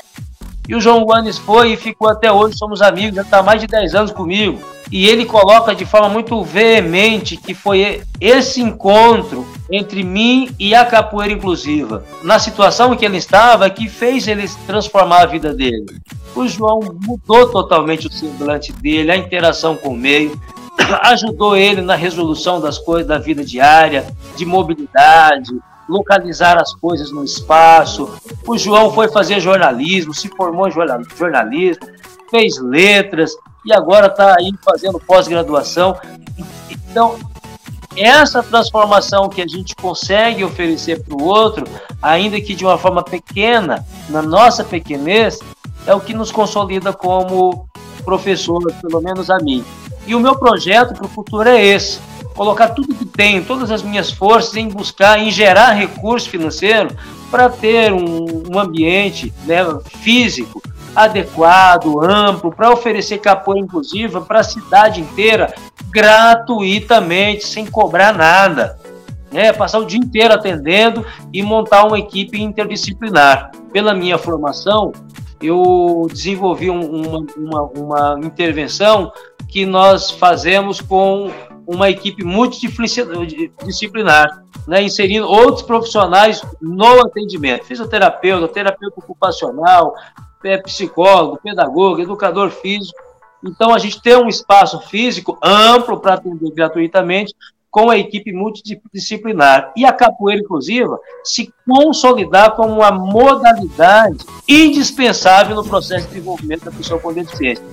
[0.68, 3.66] E o João Guanes foi e ficou até hoje, somos amigos, já está mais de
[3.66, 4.60] 10 anos comigo.
[4.92, 10.84] E ele coloca de forma muito veemente que foi esse encontro entre mim e a
[10.84, 15.86] capoeira inclusiva, na situação que ele estava, que fez ele transformar a vida dele.
[16.36, 20.38] O João mudou totalmente o semblante dele, a interação com o meio,
[21.04, 25.50] ajudou ele na resolução das coisas da vida diária, de mobilidade,
[25.88, 28.10] localizar as coisas no espaço.
[28.46, 30.72] O João foi fazer jornalismo, se formou em
[31.16, 31.86] jornalismo,
[32.30, 33.34] fez letras
[33.64, 35.96] e agora está aí fazendo pós-graduação.
[36.70, 37.18] Então,
[37.96, 41.66] essa transformação que a gente consegue oferecer para o outro,
[42.00, 45.38] ainda que de uma forma pequena, na nossa pequenez,
[45.86, 47.68] é o que nos consolida como
[48.04, 49.64] professor, pelo menos a mim.
[50.06, 52.00] E o meu projeto para o futuro é esse:
[52.34, 56.96] colocar tudo que tenho, todas as minhas forças em buscar, em gerar recurso financeiro
[57.30, 59.64] para ter um, um ambiente né,
[60.00, 60.62] físico
[60.94, 65.54] adequado, amplo, para oferecer capoeira inclusiva para a cidade inteira,
[65.90, 68.78] gratuitamente, sem cobrar nada.
[69.32, 73.50] É, passar o dia inteiro atendendo e montar uma equipe interdisciplinar.
[73.72, 74.92] Pela minha formação,
[75.40, 79.10] eu desenvolvi um, uma, uma, uma intervenção
[79.48, 81.30] que nós fazemos com
[81.66, 89.94] uma equipe multidisciplinar, né, inserindo outros profissionais no atendimento, fisioterapeuta, terapeuta ocupacional,
[90.44, 92.98] é, psicólogo, pedagogo, educador físico.
[93.44, 97.34] Então a gente tem um espaço físico amplo para atender gratuitamente
[97.70, 105.64] com a equipe multidisciplinar e a capoeira inclusiva se consolidar como uma modalidade indispensável no
[105.64, 107.64] processo de desenvolvimento da pessoa com deficiência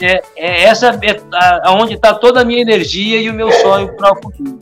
[0.00, 4.12] é, é essa é onde está toda a minha energia e o meu sonho para
[4.12, 4.58] o futuro.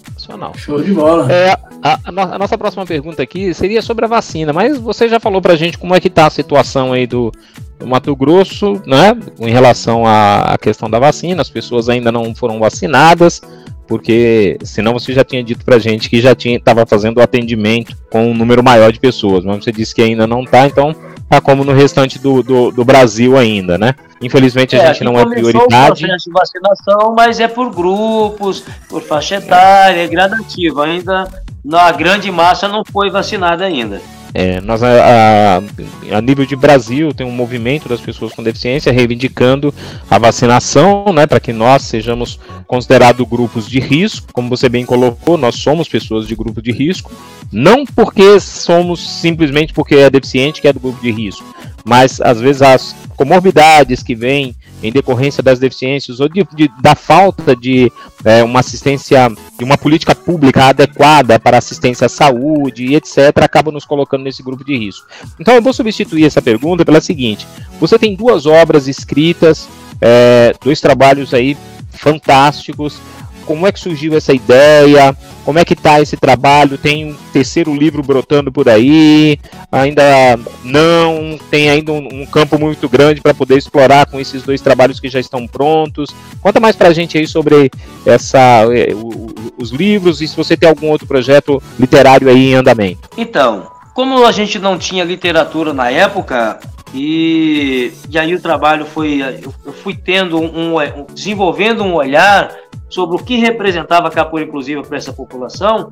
[0.57, 1.31] Show de bola.
[1.33, 5.43] É, a, a, nossa próxima pergunta aqui seria sobre a vacina, mas você já falou
[5.43, 7.31] para a gente como é que está a situação aí do,
[7.79, 12.35] do Mato Grosso, né, em relação à, à questão da vacina, as pessoas ainda não
[12.35, 13.43] foram vacinadas,
[13.87, 17.97] porque senão você já tinha dito pra gente que já tinha estava fazendo o atendimento
[18.11, 20.95] com um número maior de pessoas, mas você disse que ainda não tá, então
[21.29, 23.95] tá como no restante do, do, do Brasil ainda, né?
[24.21, 26.01] Infelizmente a É, gente não é o prioridade.
[26.07, 30.81] processo de vacinação, mas é por grupos, por faixa etária, é gradativo.
[30.83, 31.29] Ainda
[31.65, 34.01] na grande massa não foi vacinada ainda.
[34.37, 38.93] É, nós, a, a- a nível de Brasil, tem um movimento das pessoas com deficiência
[38.93, 39.73] reivindicando
[40.11, 44.27] a vacinação, né, para que nós sejamos considerados grupos de risco.
[44.33, 47.13] Como você bem colocou, nós somos pessoas de grupo de risco,
[47.53, 51.45] não porque somos simplesmente porque é deficiente que é do grupo de risco,
[51.85, 54.55] mas às vezes as comorbidades que vêm
[54.85, 57.91] em decorrência das deficiências ou de- de- da falta de
[58.25, 59.29] é, uma assistência,
[59.59, 64.43] de uma política pública adequada para assistência à saúde e etc., acaba nos colocando nesse
[64.43, 65.07] grupo de risco.
[65.41, 67.47] Então eu vou substituir essa pergunta pela seguinte:
[67.81, 69.67] você tem duas obras escritas,
[70.01, 71.57] é, dois trabalhos aí
[71.91, 72.99] fantásticos.
[73.47, 75.17] Como é que surgiu essa ideia?
[75.45, 76.79] Como é que tá esse trabalho?
[76.79, 79.39] Tem um terceiro livro brotando por aí?
[79.71, 81.39] Ainda não?
[81.51, 85.09] Tem ainda um, um campo muito grande para poder explorar com esses dois trabalhos que
[85.09, 86.09] já estão prontos?
[86.41, 87.71] Conta mais pra gente aí sobre
[88.07, 88.65] essa,
[88.95, 93.09] o- os livros e se você tem algum outro projeto literário aí em andamento.
[93.17, 96.59] Então, como a gente não tinha literatura na época,
[96.93, 99.21] e, e aí o trabalho foi.
[99.65, 102.51] Eu fui tendo um, um- desenvolvendo um olhar
[102.89, 105.91] sobre o que representava a capoeira inclusiva para essa população,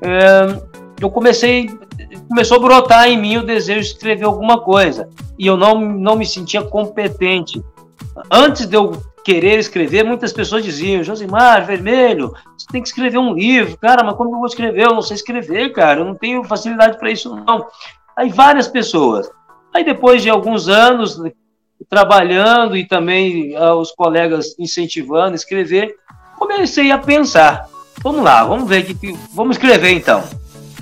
[0.00, 0.60] é,
[1.00, 1.70] eu comecei.
[2.28, 5.08] Começou a brotar em mim o desejo de escrever alguma coisa.
[5.38, 7.62] E eu não, não me sentia competente.
[8.30, 8.92] Antes de eu
[9.24, 13.76] querer escrever, muitas pessoas diziam: Josimar, vermelho, você tem que escrever um livro.
[13.78, 14.84] Cara, mas como eu vou escrever?
[14.84, 16.00] Eu não sei escrever, cara.
[16.00, 17.66] Eu não tenho facilidade para isso, não.
[18.16, 19.30] Aí várias pessoas.
[19.72, 21.20] Aí depois de alguns anos
[21.88, 25.94] trabalhando e também ah, os colegas incentivando a escrever,
[26.40, 27.68] comecei a pensar.
[28.02, 30.24] Vamos lá, vamos ver que vamos escrever então.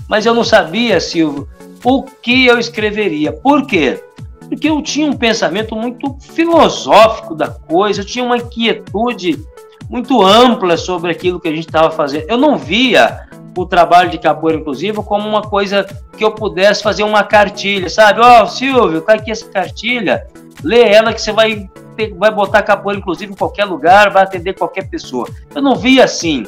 [0.09, 1.48] Mas eu não sabia, Silvio,
[1.84, 3.32] o que eu escreveria.
[3.32, 4.02] Por quê?
[4.48, 9.44] Porque eu tinha um pensamento muito filosófico da coisa, eu tinha uma inquietude
[9.90, 12.26] muito ampla sobre aquilo que a gente estava fazendo.
[12.28, 15.84] Eu não via o trabalho de capoeira inclusiva como uma coisa
[16.16, 18.20] que eu pudesse fazer uma cartilha, sabe?
[18.20, 20.26] Ó, Silvio, tá aqui essa cartilha,
[20.62, 21.68] lê ela que você vai
[22.07, 25.28] vai botar capoeira inclusiva em qualquer lugar, vai atender qualquer pessoa.
[25.55, 26.44] Eu não via assim.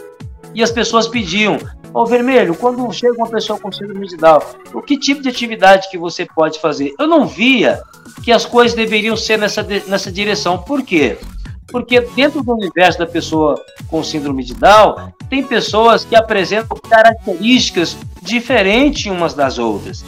[0.55, 1.59] E as pessoas pediam,
[1.92, 4.40] ô Vermelho, quando chega uma pessoa com síndrome de Down,
[4.74, 6.94] o que tipo de atividade que você pode fazer?
[6.98, 7.80] Eu não via
[8.22, 10.59] que as coisas deveriam ser nessa, nessa direção.
[10.59, 11.18] Por quê?
[11.70, 17.96] Porque dentro do universo da pessoa com síndrome de Down, tem pessoas que apresentam características
[18.20, 20.05] diferentes umas das outras.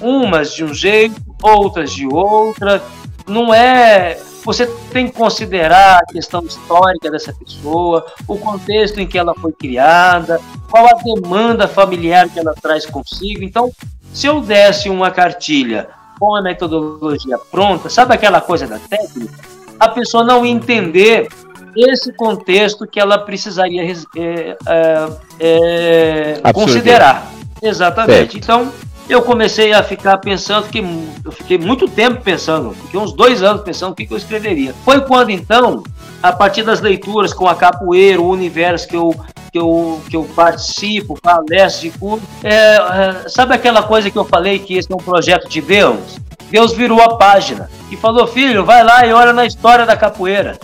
[0.00, 2.80] Umas de um jeito, outras de outra.
[3.26, 4.18] Não é.
[4.44, 9.52] Você tem que considerar a questão histórica dessa pessoa, o contexto em que ela foi
[9.52, 13.42] criada, qual a demanda familiar que ela traz consigo.
[13.42, 13.70] Então,
[14.12, 15.88] se eu desse uma cartilha
[16.18, 19.34] com a metodologia pronta, sabe aquela coisa da técnica?
[19.78, 21.28] A pessoa não entender
[21.76, 27.30] esse contexto que ela precisaria é, é, é, considerar.
[27.62, 28.32] Exatamente.
[28.32, 28.36] Certo.
[28.38, 28.72] Então,
[29.12, 30.84] eu comecei a ficar pensando, fiquei,
[31.24, 34.72] eu fiquei muito tempo pensando, fiquei uns dois anos pensando o que, que eu escreveria.
[34.84, 35.82] Foi quando, então,
[36.22, 39.14] a partir das leituras com a capoeira, o universo que eu,
[39.50, 44.24] que eu, que eu participo, palestro de curso, é, é, sabe aquela coisa que eu
[44.24, 46.20] falei que esse é um projeto de Deus?
[46.50, 50.58] Deus virou a página e falou, filho, vai lá e olha na história da capoeira.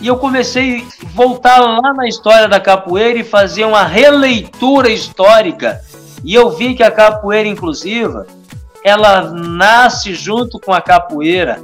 [0.00, 5.80] E eu comecei a voltar lá na história da capoeira e fazer uma releitura histórica.
[6.26, 8.26] E eu vi que a capoeira inclusiva,
[8.82, 11.62] ela nasce junto com a capoeira.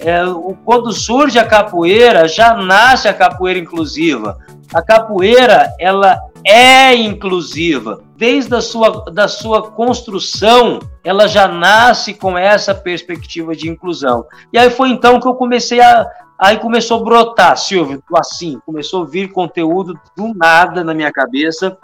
[0.00, 0.22] É,
[0.64, 4.38] quando surge a capoeira, já nasce a capoeira inclusiva.
[4.74, 8.02] A capoeira, ela é inclusiva.
[8.16, 14.24] Desde a sua, da sua construção, ela já nasce com essa perspectiva de inclusão.
[14.52, 16.10] E aí foi então que eu comecei a.
[16.36, 21.78] Aí começou a brotar, Silvio, assim, começou a vir conteúdo do nada na minha cabeça.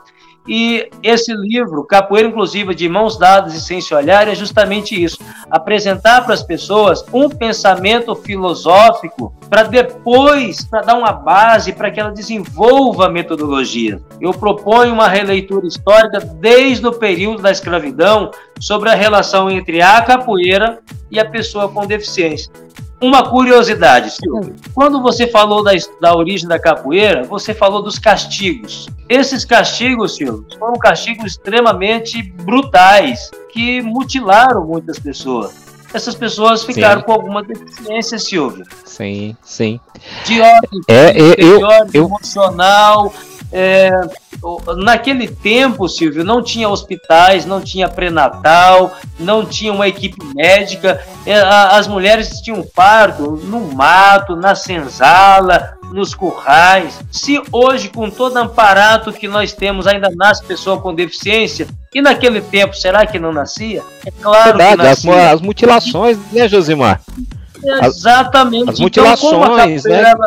[0.48, 5.18] E esse livro, Capoeira Inclusiva de Mãos Dadas e Sem Se Olhar, é justamente isso:
[5.50, 12.00] apresentar para as pessoas um pensamento filosófico para depois, para dar uma base para que
[12.00, 14.00] ela desenvolva a metodologia.
[14.20, 20.00] Eu proponho uma releitura histórica desde o período da escravidão sobre a relação entre a
[20.00, 20.80] capoeira
[21.10, 22.50] e a pessoa com deficiência.
[23.00, 24.56] Uma curiosidade, Silvio.
[24.74, 25.70] Quando você falou da,
[26.00, 28.88] da origem da capoeira, você falou dos castigos.
[29.08, 35.68] Esses castigos, Silvio, foram castigos extremamente brutais que mutilaram muitas pessoas.
[35.94, 37.06] Essas pessoas ficaram Sim.
[37.06, 38.64] com alguma deficiência, Silvio.
[38.84, 39.80] Sim, sim.
[40.26, 41.60] De ordem É, é, de eu,
[41.94, 43.12] eu- emocional,
[43.50, 43.90] É,
[44.76, 51.00] naquele tempo, Silvio, não tinha hospitais, não tinha pré-natal, não tinha uma equipe médica.
[51.24, 57.00] É, as mulheres tinham parto no mato, na senzala, nos currais.
[57.10, 62.02] Se hoje, com todo o aparato que nós temos, ainda nasce pessoa com deficiência, e
[62.02, 63.82] naquele tempo, será que não nascia?
[64.04, 65.26] É claro Verdade, que nascia.
[65.28, 67.00] As, as mutilações, né, Josimar?
[67.82, 68.68] Exatamente.
[68.68, 70.10] As, as mutilações, então, né?
[70.10, 70.26] Ela,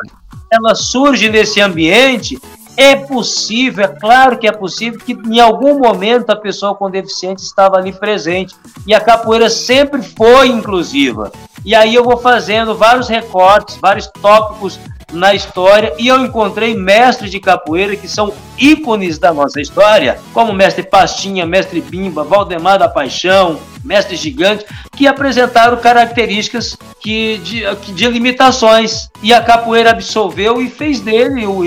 [0.52, 2.40] ela surge nesse ambiente,
[2.78, 7.46] é possível, é claro que é possível que em algum momento a pessoa com deficiência
[7.46, 8.56] estava ali presente.
[8.88, 11.32] E a capoeira sempre foi inclusiva.
[11.64, 14.80] E aí eu vou fazendo vários recortes, vários tópicos
[15.12, 20.54] na história e eu encontrei mestres de capoeira que são ícones da nossa história, como
[20.54, 28.08] mestre Pastinha, mestre Bimba, Valdemar da Paixão, mestre Gigante, que apresentaram características que, de, de
[28.08, 31.62] limitações e a capoeira absolveu e fez dele o,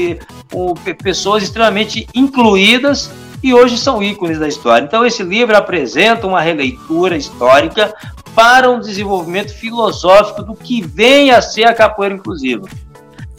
[0.52, 3.10] o, pessoas extremamente incluídas
[3.42, 4.84] e hoje são ícones da história.
[4.84, 7.94] Então esse livro apresenta uma releitura histórica
[8.34, 12.68] para um desenvolvimento filosófico do que vem a ser a capoeira inclusiva.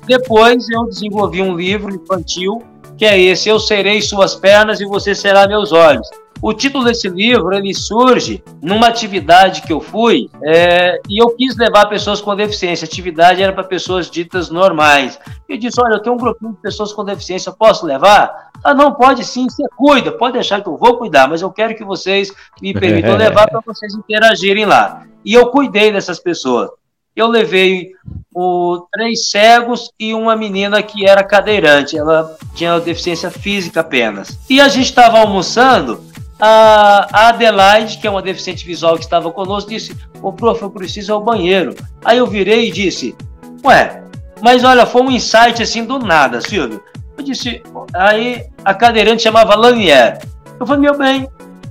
[0.06, 2.62] Depois eu desenvolvi um livro infantil,
[2.98, 6.08] que é esse, Eu Serei Suas Pernas e Você Será Meus Olhos.
[6.42, 11.58] O título desse livro ele surge numa atividade que eu fui é, e eu quis
[11.58, 12.86] levar pessoas com deficiência.
[12.86, 15.18] A atividade era para pessoas ditas normais.
[15.50, 18.52] Eu disse: Olha, eu tenho um grupinho de pessoas com deficiência, posso levar?
[18.64, 21.76] Ah, não, pode sim, você cuida, pode deixar que eu vou cuidar, mas eu quero
[21.76, 22.32] que vocês
[22.62, 25.04] me permitam levar para vocês interagirem lá.
[25.24, 26.70] E eu cuidei dessas pessoas
[27.16, 27.92] eu levei
[28.34, 34.38] o, três cegos e uma menina que era cadeirante, ela tinha deficiência física apenas.
[34.50, 36.04] E a gente estava almoçando,
[36.40, 41.12] a Adelaide, que é uma deficiente visual que estava conosco, disse: Ô prof, eu preciso
[41.12, 41.74] ir ao banheiro.
[42.04, 43.16] Aí eu virei e disse:
[43.64, 44.04] Ué,
[44.42, 46.84] mas olha, foi um insight assim do nada, Silvio.
[47.18, 47.64] Eu disse:
[47.94, 50.20] Aí a cadeirante chamava Lanier.
[50.60, 51.30] Eu falei: Meu bem,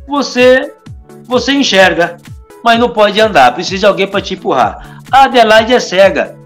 [0.09, 0.73] você,
[1.25, 2.17] você enxerga,
[2.65, 5.03] mas não pode andar, precisa de alguém para te empurrar.
[5.15, 6.37] A Adelaide é cega,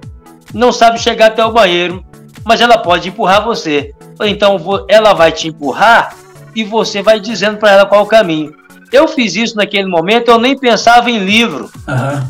[0.53, 2.05] não sabe chegar até o banheiro,
[2.45, 3.95] mas ela pode empurrar você.
[4.21, 6.15] Então ela vai te empurrar
[6.55, 8.53] e você vai dizendo para ela qual o caminho.
[8.93, 11.71] Eu fiz isso naquele momento, eu nem pensava em livro.
[11.89, 12.29] Uhum.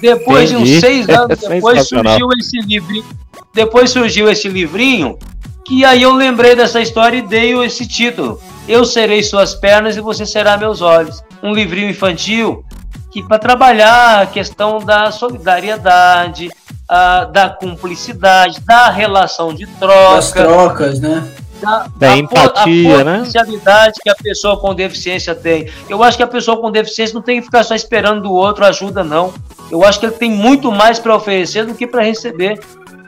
[0.00, 3.04] Depois de uns seis anos depois surgiu esse livrinho.
[3.52, 5.18] Depois surgiu esse livrinho
[5.66, 8.40] que aí eu lembrei dessa história e dei esse título.
[8.68, 11.24] Eu serei suas pernas e você será meus olhos.
[11.42, 12.64] Um livrinho infantil
[13.12, 16.50] que para trabalhar a questão da solidariedade,
[16.88, 20.14] a, da cumplicidade, da relação de troca.
[20.14, 21.28] Das trocas, né?
[21.60, 23.18] Da, da empatia, a, né?
[23.18, 25.70] potencialidade que a pessoa com deficiência tem.
[25.88, 28.64] Eu acho que a pessoa com deficiência não tem que ficar só esperando do outro
[28.64, 29.32] ajuda, não.
[29.70, 32.58] Eu acho que ele tem muito mais para oferecer do que para receber.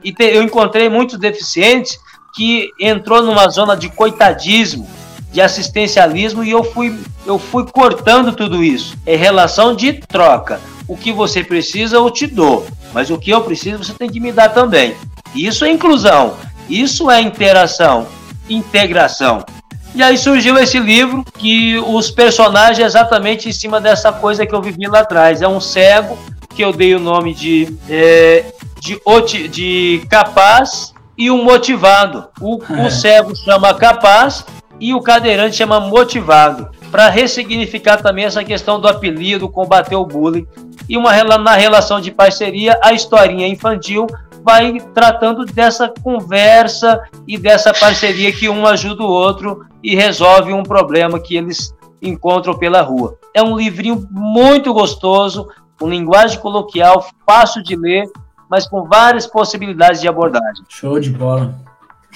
[0.05, 1.99] E te, eu encontrei muitos deficientes
[2.35, 4.89] que entrou numa zona de coitadismo,
[5.35, 8.97] de assistencialismo e eu fui, eu fui cortando tudo isso.
[9.05, 10.61] É relação de troca.
[10.87, 12.65] O que você precisa, eu te dou.
[12.93, 14.95] Mas o que eu preciso, você tem que me dar também.
[15.35, 16.37] Isso é inclusão.
[16.71, 18.07] Isso é interação,
[18.49, 19.45] integração.
[19.93, 24.55] E aí surgiu esse livro que os personagens é exatamente em cima dessa coisa que
[24.55, 25.43] eu vivi lá atrás.
[25.43, 26.17] É um cego
[26.55, 28.45] que eu dei o nome de, é,
[28.79, 32.29] de, de capaz e um motivado.
[32.41, 32.87] O, é.
[32.87, 34.45] o cego chama capaz
[34.81, 40.47] e o cadeirante chama motivado, para ressignificar também essa questão do apelido, combater o bullying.
[40.89, 44.07] E uma na relação de parceria, a historinha infantil
[44.45, 50.63] vai tratando dessa conversa e dessa parceria que um ajuda o outro e resolve um
[50.63, 53.19] problema que eles encontram pela rua.
[53.33, 55.49] É um livrinho muito gostoso,
[55.79, 58.05] com linguagem coloquial, fácil de ler,
[58.51, 60.63] mas com várias possibilidades de abordagem.
[60.69, 61.55] Show de bola.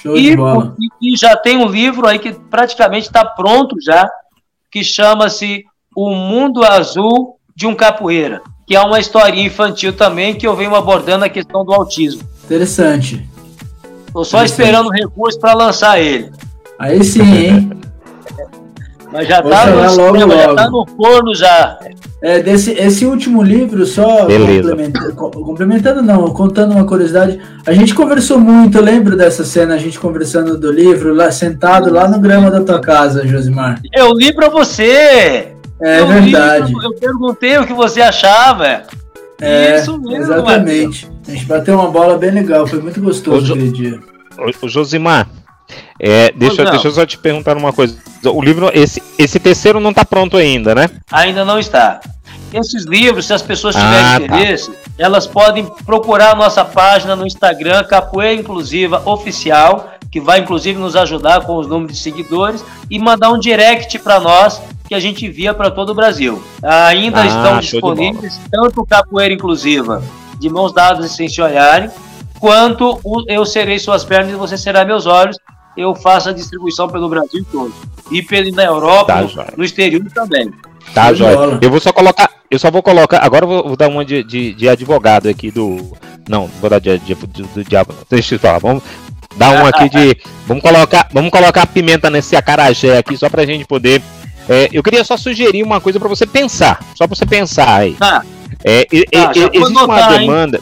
[0.03, 0.37] Show e,
[1.03, 4.09] e, já tem um livro aí que praticamente está pronto já,
[4.71, 5.65] que chama-se
[5.97, 10.75] O Mundo Azul de um Capoeira, que é uma historinha infantil também que eu venho
[10.75, 12.23] abordando a questão do autismo.
[12.45, 13.29] Interessante.
[14.07, 16.31] Estou só esperando recurso para lançar ele.
[16.79, 17.71] Aí sim, hein?
[19.11, 21.79] Mas já está no, já tá no forno já.
[22.21, 28.41] É, desse, esse último livro, só complementando, complementando, não, contando uma curiosidade, a gente conversou
[28.41, 32.51] muito, eu lembro dessa cena, a gente conversando do livro, lá sentado lá no grama
[32.51, 33.81] da tua casa, Josimar.
[33.95, 35.53] Eu li para você!
[35.81, 36.75] É eu verdade.
[36.75, 38.83] Li, eu perguntei o que você achava.
[39.41, 41.09] É, Isso mesmo, exatamente.
[41.27, 44.01] A gente bateu uma bola bem legal, foi muito gostoso aquele dia.
[44.61, 45.29] O Josimar,
[46.01, 47.97] é, deixa, deixa eu só te perguntar uma coisa.
[48.25, 50.89] O livro, esse, esse terceiro não está pronto ainda, né?
[51.11, 52.01] Ainda não está.
[52.53, 54.25] Esses livros, se as pessoas tiverem ah, tá.
[54.25, 54.79] interesse, tá.
[54.99, 60.97] elas podem procurar a nossa página no Instagram, Capoeira Inclusiva Oficial, que vai inclusive nos
[60.97, 65.27] ajudar com os números de seguidores, e mandar um direct para nós que a gente
[65.27, 66.43] envia para todo o Brasil.
[66.63, 70.03] Ainda Ah, estão disponíveis tanto Capoeira Inclusiva
[70.39, 71.91] de mãos dadas e sem se olharem,
[72.41, 75.37] quanto Eu Serei Suas Pernas e Você Será Meus Olhos.
[75.79, 77.73] Eu faço a distribuição pelo Brasil todo.
[78.11, 80.51] E pela na Europa, Tá, no- exterior também.
[80.93, 81.59] Tá, Jóia.
[81.63, 82.31] Eu vou só colocar.
[82.51, 83.19] Eu só vou colocar.
[83.25, 85.77] Agora eu vou, vou dar uma de, de, de advogado aqui do.
[86.29, 87.95] Não, não vou dar de, de, de- do diabo.
[88.11, 88.59] Deixa eu falar.
[88.59, 88.83] Vamos
[89.37, 90.17] dar um aqui de.
[90.49, 94.01] Vamos colocar, vamos colocar pimenta nesse acarajé aqui, só pra gente poder.
[94.49, 96.81] é, eu queria só sugerir uma coisa pra você pensar.
[96.97, 97.93] Só pra você pensar aí.
[97.93, 98.25] Tá,
[98.65, 100.53] É, já vou existe uma anotar, hein?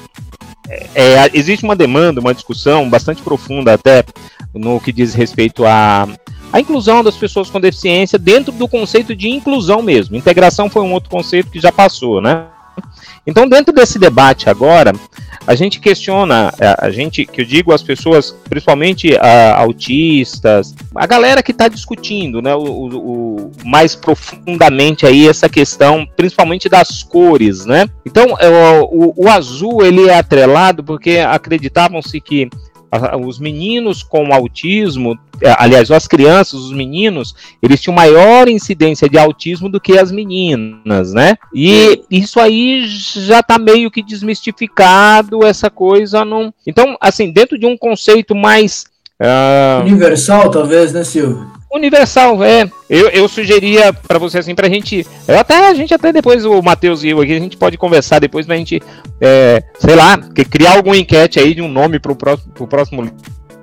[0.69, 4.05] É, é, existe uma demanda, uma discussão bastante profunda até
[4.55, 6.09] no que diz respeito à,
[6.53, 10.17] à inclusão das pessoas com deficiência dentro do conceito de inclusão mesmo.
[10.17, 12.47] Integração foi um outro conceito que já passou, né?
[13.27, 14.93] Então, dentro desse debate agora,
[15.47, 21.07] a gente questiona, a, a gente, que eu digo as pessoas, principalmente a, autistas, a
[21.07, 27.65] galera que está discutindo, né, o, o- mais profundamente aí essa questão, principalmente das cores,
[27.67, 27.89] né?
[28.05, 28.49] Então, é,
[28.91, 32.49] o, o- azul ele é atrelado porque acreditavam-se que
[33.25, 39.19] os meninos com autismo, é, aliás, as crianças, os meninos, eles tinham maior incidência de
[39.19, 41.37] autismo do que as meninas, né?
[41.55, 46.53] E isso aí já tá meio que desmistificado, essa coisa não.
[46.67, 48.87] Então, assim, dentro de um conceito mais.
[49.21, 51.56] ah, Universal, talvez, né, Silvio?
[51.73, 52.69] Universal, é.
[52.89, 55.07] Eu, eu sugeria pra você assim, pra gente.
[55.27, 58.19] Eu até, a gente até depois, o Matheus e eu aqui, a gente pode conversar
[58.21, 58.81] depois pra gente,
[59.21, 60.17] é, sei lá,
[60.51, 63.11] criar alguma enquete aí de um nome pro próximo, pro próximo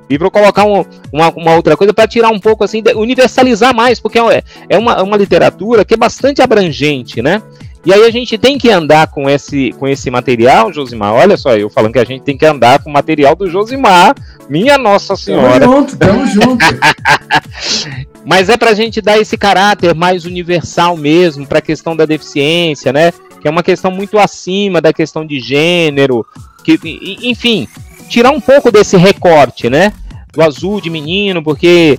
[0.09, 3.99] livro, ou colocar um- uma, uma outra coisa pra tirar um pouco assim, universalizar mais,
[3.99, 7.41] porque é, é uma, uma literatura que é bastante abrangente, né?
[7.85, 11.13] E aí a gente tem que andar com esse, com esse material, Josimar.
[11.13, 14.15] Olha só, eu falando que a gente tem que andar com o material do Josimar.
[14.49, 15.59] Minha Nossa Senhora.
[15.59, 16.65] Tamo junto, tamo junto.
[18.25, 22.05] Mas é para a gente dar esse caráter mais universal mesmo para a questão da
[22.05, 23.11] deficiência, né?
[23.41, 26.25] Que é uma questão muito acima da questão de gênero,
[26.63, 26.79] que,
[27.21, 27.67] enfim,
[28.07, 29.91] tirar um pouco desse recorte, né?
[30.31, 31.97] Do azul de menino, porque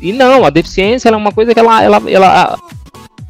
[0.00, 2.58] e não, a deficiência é uma coisa que ela, ela, ela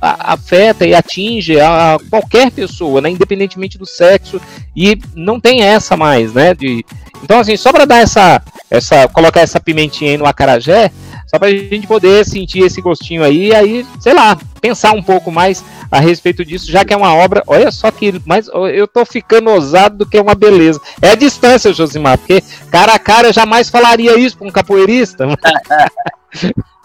[0.00, 3.10] afeta e atinge a qualquer pessoa, né?
[3.10, 4.40] Independentemente do sexo
[4.76, 6.54] e não tem essa mais, né?
[6.54, 6.84] De,
[7.22, 10.90] então assim, só para dar essa, essa, colocar essa pimentinha aí no acarajé,
[11.26, 15.30] só pra gente poder sentir esse gostinho aí, e aí, sei lá, pensar um pouco
[15.30, 19.04] mais a respeito disso, já que é uma obra, olha só que, mas eu tô
[19.04, 20.80] ficando ousado do que é uma beleza.
[21.02, 25.26] É a distância, Josimar, porque cara a cara eu jamais falaria isso pra um capoeirista.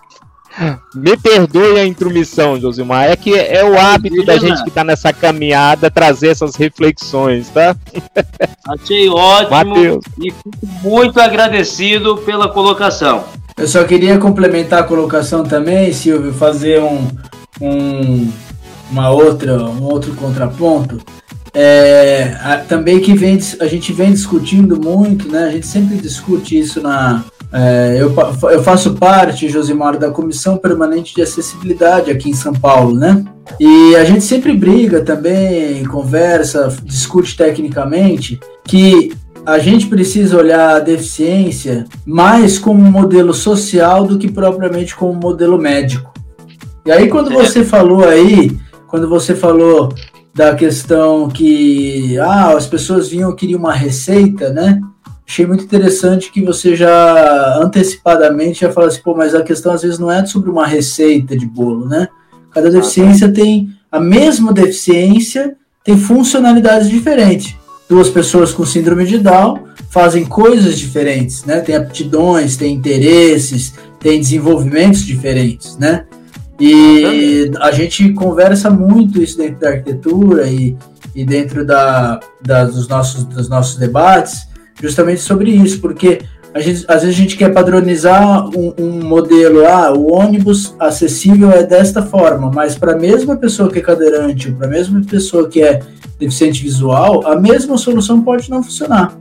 [0.94, 5.12] Me perdoe a intromissão, Josimar, é que é o hábito da gente que tá nessa
[5.12, 7.76] caminhada trazer essas reflexões, tá?
[8.68, 10.06] Achei ótimo Matheus.
[10.20, 10.50] e fico
[10.84, 13.24] muito agradecido pela colocação.
[13.58, 17.08] Eu só queria complementar a colocação também, Silvio, fazer um,
[17.62, 18.32] um-
[18.92, 21.00] uma outra, um outro contraponto.
[21.54, 25.46] É, a- também que vem, a gente vem discutindo muito, né?
[25.46, 27.24] A gente sempre discute isso na.
[27.52, 28.12] é, eu,
[28.50, 33.24] eu faço parte, Josimar, da Comissão Permanente de Acessibilidade aqui em São Paulo, né?
[33.60, 39.14] E a gente sempre briga também, conversa, discute tecnicamente que
[39.46, 45.12] a gente precisa olhar a deficiência mais como um modelo social do que propriamente como
[45.12, 46.12] um modelo médico.
[46.86, 49.94] E aí, quando você falou aí, quando você falou
[50.34, 54.82] da questão que ah, as pessoas vinham queriam uma receita, né?
[55.28, 59.82] Achei muito interessante que você já antecipadamente já fala assim, pô, mas a questão às
[59.82, 62.08] vezes não é sobre uma receita de bolo, né?
[62.52, 67.56] Cada deficiência tem a mesma deficiência, tem funcionalidades diferentes.
[67.90, 71.62] Duas pessoas com síndrome de Down fazem coisas diferentes, né?
[71.62, 76.06] Tem aptidões, tem interesses, tem desenvolvimentos diferentes, né?
[76.60, 80.78] E a gente conversa muito isso dentro da arquitetura e,
[81.16, 84.48] e dentro da, da- dos, nossos, dos nossos debates,
[84.82, 86.22] justamente sobre isso, porque
[86.58, 91.64] gente, às vezes a gente quer padronizar um, um modelo, ah, o ônibus acessível é
[91.64, 95.62] desta forma, mas para a mesma pessoa que é cadeirante, para a mesma pessoa que
[95.62, 95.82] é
[96.20, 99.18] deficiente visual, a mesma solução pode não funcionar,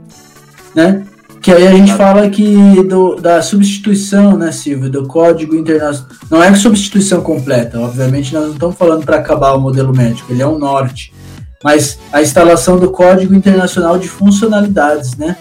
[0.75, 1.03] né?
[1.43, 6.09] Que aí a gente fala que do, da substituição, né, Silvio, do código internacional.
[6.31, 10.41] Não é substituição completa, obviamente nós não estamos falando para acabar o modelo médico, ele
[10.41, 11.13] é um norte.
[11.61, 15.35] Mas a instalação do código internacional de funcionalidades, né?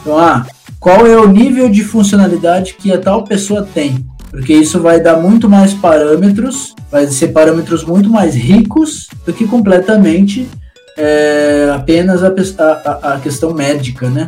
[0.00, 0.46] Então, ah,
[0.78, 4.06] qual é o nível de funcionalidade que a tal pessoa tem?
[4.30, 9.44] Porque isso vai dar muito mais parâmetros, vai ser parâmetros muito mais ricos do que
[9.44, 10.48] completamente
[10.96, 14.26] é, apenas a, a, a, questão médica, né?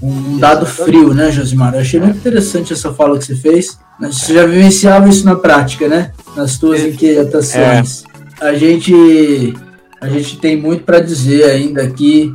[0.00, 1.74] Um, dado frio, né, Josimar?
[1.74, 3.78] Eu achei muito interessante essa fala que você fez.
[4.00, 6.12] Você já vivenciava isso na prática, né?
[6.36, 8.04] Nas suas inquietações.
[8.40, 8.48] É.
[8.48, 9.54] A gente
[10.00, 12.32] a gente tem muito para dizer ainda aqui.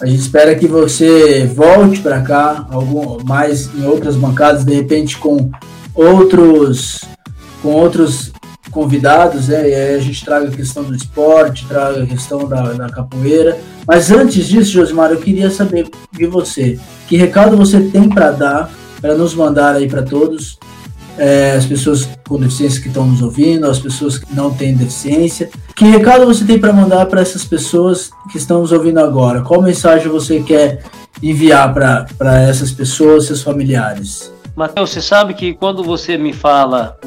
[0.00, 5.16] A gente espera que você volte para cá, algum mais em outras bancadas, de repente
[5.16, 5.50] com
[5.94, 7.02] outros
[7.62, 8.32] com outros
[8.72, 9.70] convidados, né?
[9.70, 13.56] E aí a gente traga a questão do esporte, traga a questão da, da capoeira.
[13.86, 16.78] Mas antes disso, Josimar, eu queria saber de você,
[17.08, 20.58] que recado você tem para dar, para nos mandar aí para todos,
[21.18, 25.50] é, as pessoas com deficiência que estão nos ouvindo, as pessoas que não têm deficiência.
[25.76, 29.42] Que recado você tem para mandar para essas pessoas que estão nos ouvindo agora?
[29.42, 30.82] Qual mensagem você quer
[31.22, 34.32] enviar para essas pessoas, seus familiares?
[34.56, 36.98] Matheus, você sabe que quando você me fala,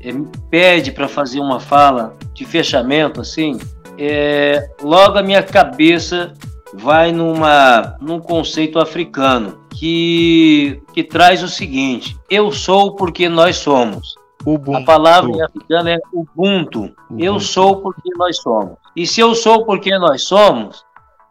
[0.00, 3.58] é, me pede para fazer uma fala de fechamento, assim,
[3.98, 6.32] é, logo a minha cabeça
[6.74, 14.16] vai numa, num conceito africano que, que traz o seguinte: eu sou porque nós somos.
[14.46, 14.78] Ubuntu.
[14.78, 16.78] A palavra em africano é Ubuntu.
[16.84, 16.94] Ubuntu.
[17.18, 18.76] Eu sou porque nós somos.
[18.94, 20.84] E se eu sou porque nós somos,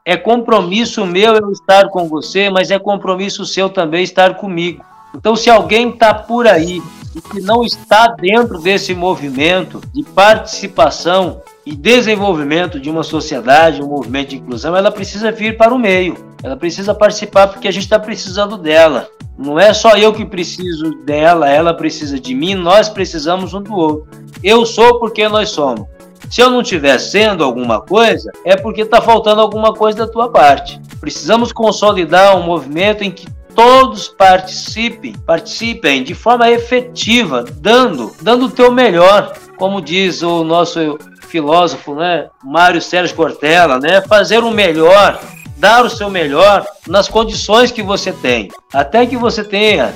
[0.05, 4.83] é compromisso meu eu estar com você, mas é compromisso seu também estar comigo.
[5.15, 6.81] Então, se alguém está por aí
[7.15, 13.89] e que não está dentro desse movimento de participação e desenvolvimento de uma sociedade, um
[13.89, 16.15] movimento de inclusão, ela precisa vir para o meio.
[16.41, 19.09] Ela precisa participar porque a gente está precisando dela.
[19.37, 23.75] Não é só eu que preciso dela, ela precisa de mim, nós precisamos um do
[23.75, 24.07] outro.
[24.41, 25.85] Eu sou porque nós somos.
[26.29, 30.29] Se eu não estiver sendo alguma coisa, é porque está faltando alguma coisa da tua
[30.29, 30.79] parte.
[31.01, 38.51] Precisamos consolidar um movimento em que todos participem, participem de forma efetiva, dando, dando o
[38.51, 40.97] teu melhor, como diz o nosso
[41.27, 45.21] filósofo, né, Mário Sérgio Cortella, né, fazer o melhor,
[45.57, 49.93] dar o seu melhor nas condições que você tem, até que você tenha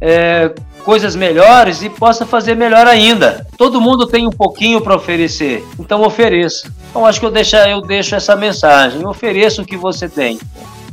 [0.00, 0.52] é,
[0.84, 3.46] coisas melhores e possa fazer melhor ainda.
[3.56, 6.72] Todo mundo tem um pouquinho para oferecer, então ofereça.
[6.90, 10.38] Então acho que eu deixo, eu deixo essa mensagem: ofereça o que você tem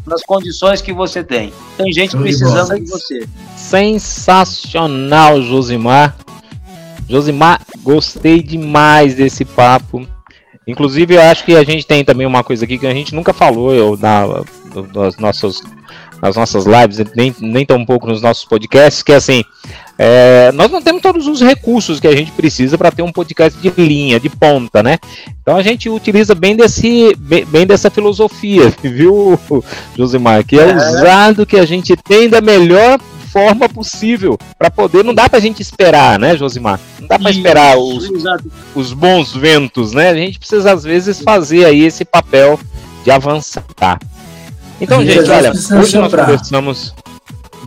[0.05, 1.53] nas condições que você tem.
[1.77, 3.27] Tem gente precisando de você.
[3.55, 6.15] Sensacional, Josimar.
[7.07, 10.07] Josimar, gostei demais desse papo.
[10.67, 13.33] Inclusive, eu acho que a gente tem também uma coisa aqui que a gente nunca
[13.33, 14.25] falou eu, na,
[14.93, 15.61] nas, nossas,
[16.21, 19.43] nas nossas lives, nem, nem tão pouco nos nossos podcasts, que é assim,
[19.97, 23.59] é, nós não temos todos os recursos que a gente precisa para ter um podcast
[23.59, 24.97] de linha, de ponta, né?
[25.41, 29.37] Então a gente utiliza bem, desse, bem, bem dessa filosofia, viu,
[29.97, 30.45] Josimar?
[30.45, 32.99] Que é, é usado que a gente tem da melhor
[33.33, 35.03] forma possível para poder.
[35.03, 36.79] Não dá para a gente esperar, né, Josimar?
[36.99, 38.07] Não dá para esperar os,
[38.75, 40.09] os bons ventos, né?
[40.09, 42.59] A gente precisa às vezes fazer aí esse papel
[43.03, 43.65] de avançar.
[44.79, 46.93] Então, gente, olha, hoje nós conversamos.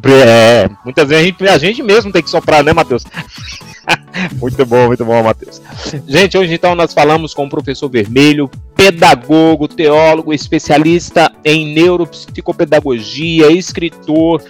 [0.05, 3.03] É, muitas vezes a gente, a gente mesmo tem que soprar, né, Matheus?
[4.41, 5.61] muito bom, muito bom, Matheus.
[6.07, 14.43] Gente, hoje então nós falamos com o professor Vermelho, pedagogo, teólogo, especialista em neuropsicopedagogia, escritor,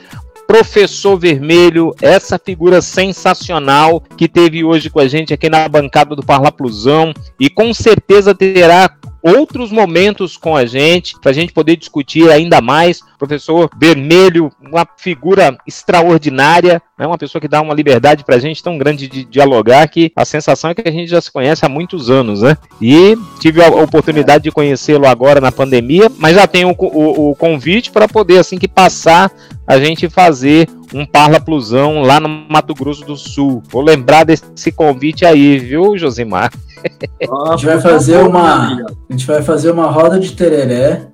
[0.46, 6.22] Professor Vermelho, essa figura sensacional que teve hoje com a gente aqui na bancada do
[6.22, 8.88] Parlaplusão e com certeza terá
[9.26, 13.00] outros momentos com a gente, para a gente poder discutir ainda mais.
[13.18, 17.06] Professor Vermelho, uma figura extraordinária, né?
[17.06, 20.24] uma pessoa que dá uma liberdade para a gente tão grande de dialogar que a
[20.24, 22.56] sensação é que a gente já se conhece há muitos anos, né?
[22.80, 27.34] E tive a oportunidade de conhecê-lo agora na pandemia, mas já tenho o, o, o
[27.34, 29.32] convite para poder, assim que passar,
[29.66, 33.62] a gente fazer um Parla Plusão lá no Mato Grosso do Sul.
[33.70, 36.52] Vou lembrar desse convite aí, viu, Josimar?
[37.30, 41.06] A gente vai fazer uma, a gente vai fazer uma roda de tereré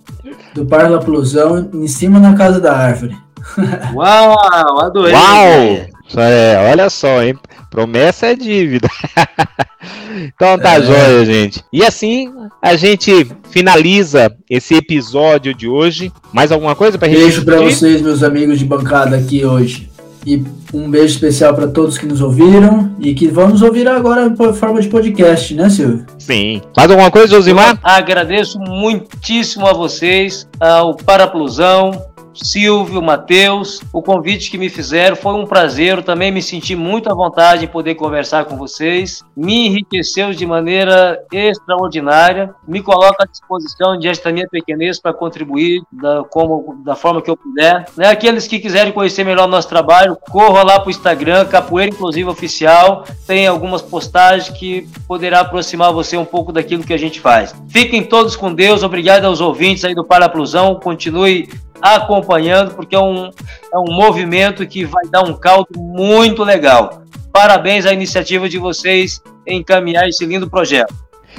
[0.55, 3.17] do Parla Plusão em cima na casa da árvore.
[3.95, 5.15] Uau, adorei.
[5.15, 5.93] Uau!
[6.17, 7.39] É, olha só, hein?
[7.71, 8.89] Promessa é dívida.
[10.13, 10.83] então tá é.
[10.83, 11.65] joia, gente.
[11.73, 16.13] E assim a gente finaliza esse episódio de hoje.
[16.33, 19.91] Mais alguma coisa para Beijo para vocês, meus amigos de bancada aqui hoje.
[20.25, 20.43] E
[20.73, 24.81] um beijo especial para todos que nos ouviram e que vamos ouvir agora por forma
[24.81, 26.07] de podcast, né, Silvio?
[26.19, 26.63] Sim.
[26.77, 27.79] Mais alguma coisa, Josimar?
[27.83, 31.91] agradeço muitíssimo a vocês, ao Paraplusão,
[32.35, 35.17] Silvio, Matheus, o convite que me fizeram.
[35.17, 35.99] Foi um prazer.
[35.99, 39.23] Eu também me senti muito à vontade em poder conversar com vocês.
[39.37, 42.55] Me enriqueceu de maneira extraordinária.
[42.67, 47.31] Me coloco à disposição diante da minha pequenez para contribuir da, como, da forma que
[47.31, 47.87] eu puder.
[47.97, 48.09] Né?
[48.09, 52.31] Aqueles que quiserem conhecer melhor o nosso trabalho, corra lá para o Instagram, Capoeira Inclusiva
[52.31, 53.05] Oficial.
[53.27, 57.55] Tem algumas postagens que poderá aproximar você um pouco daquilo que a gente faz.
[57.69, 58.83] Fiquem todos com Deus.
[58.83, 60.77] Obrigado aos ouvintes aí do Paraplusão.
[60.77, 61.49] Continue
[61.83, 63.31] acompanhando, porque é um,
[63.73, 67.03] é um movimento que vai dar um caldo muito legal.
[67.33, 70.95] Parabéns à iniciativa de vocês em encaminhar esse lindo projeto.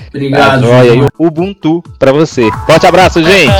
[0.09, 0.61] Obrigado.
[0.61, 0.95] Tá joia.
[0.95, 2.49] E o Ubuntu para você.
[2.65, 3.51] Forte abraço, gente.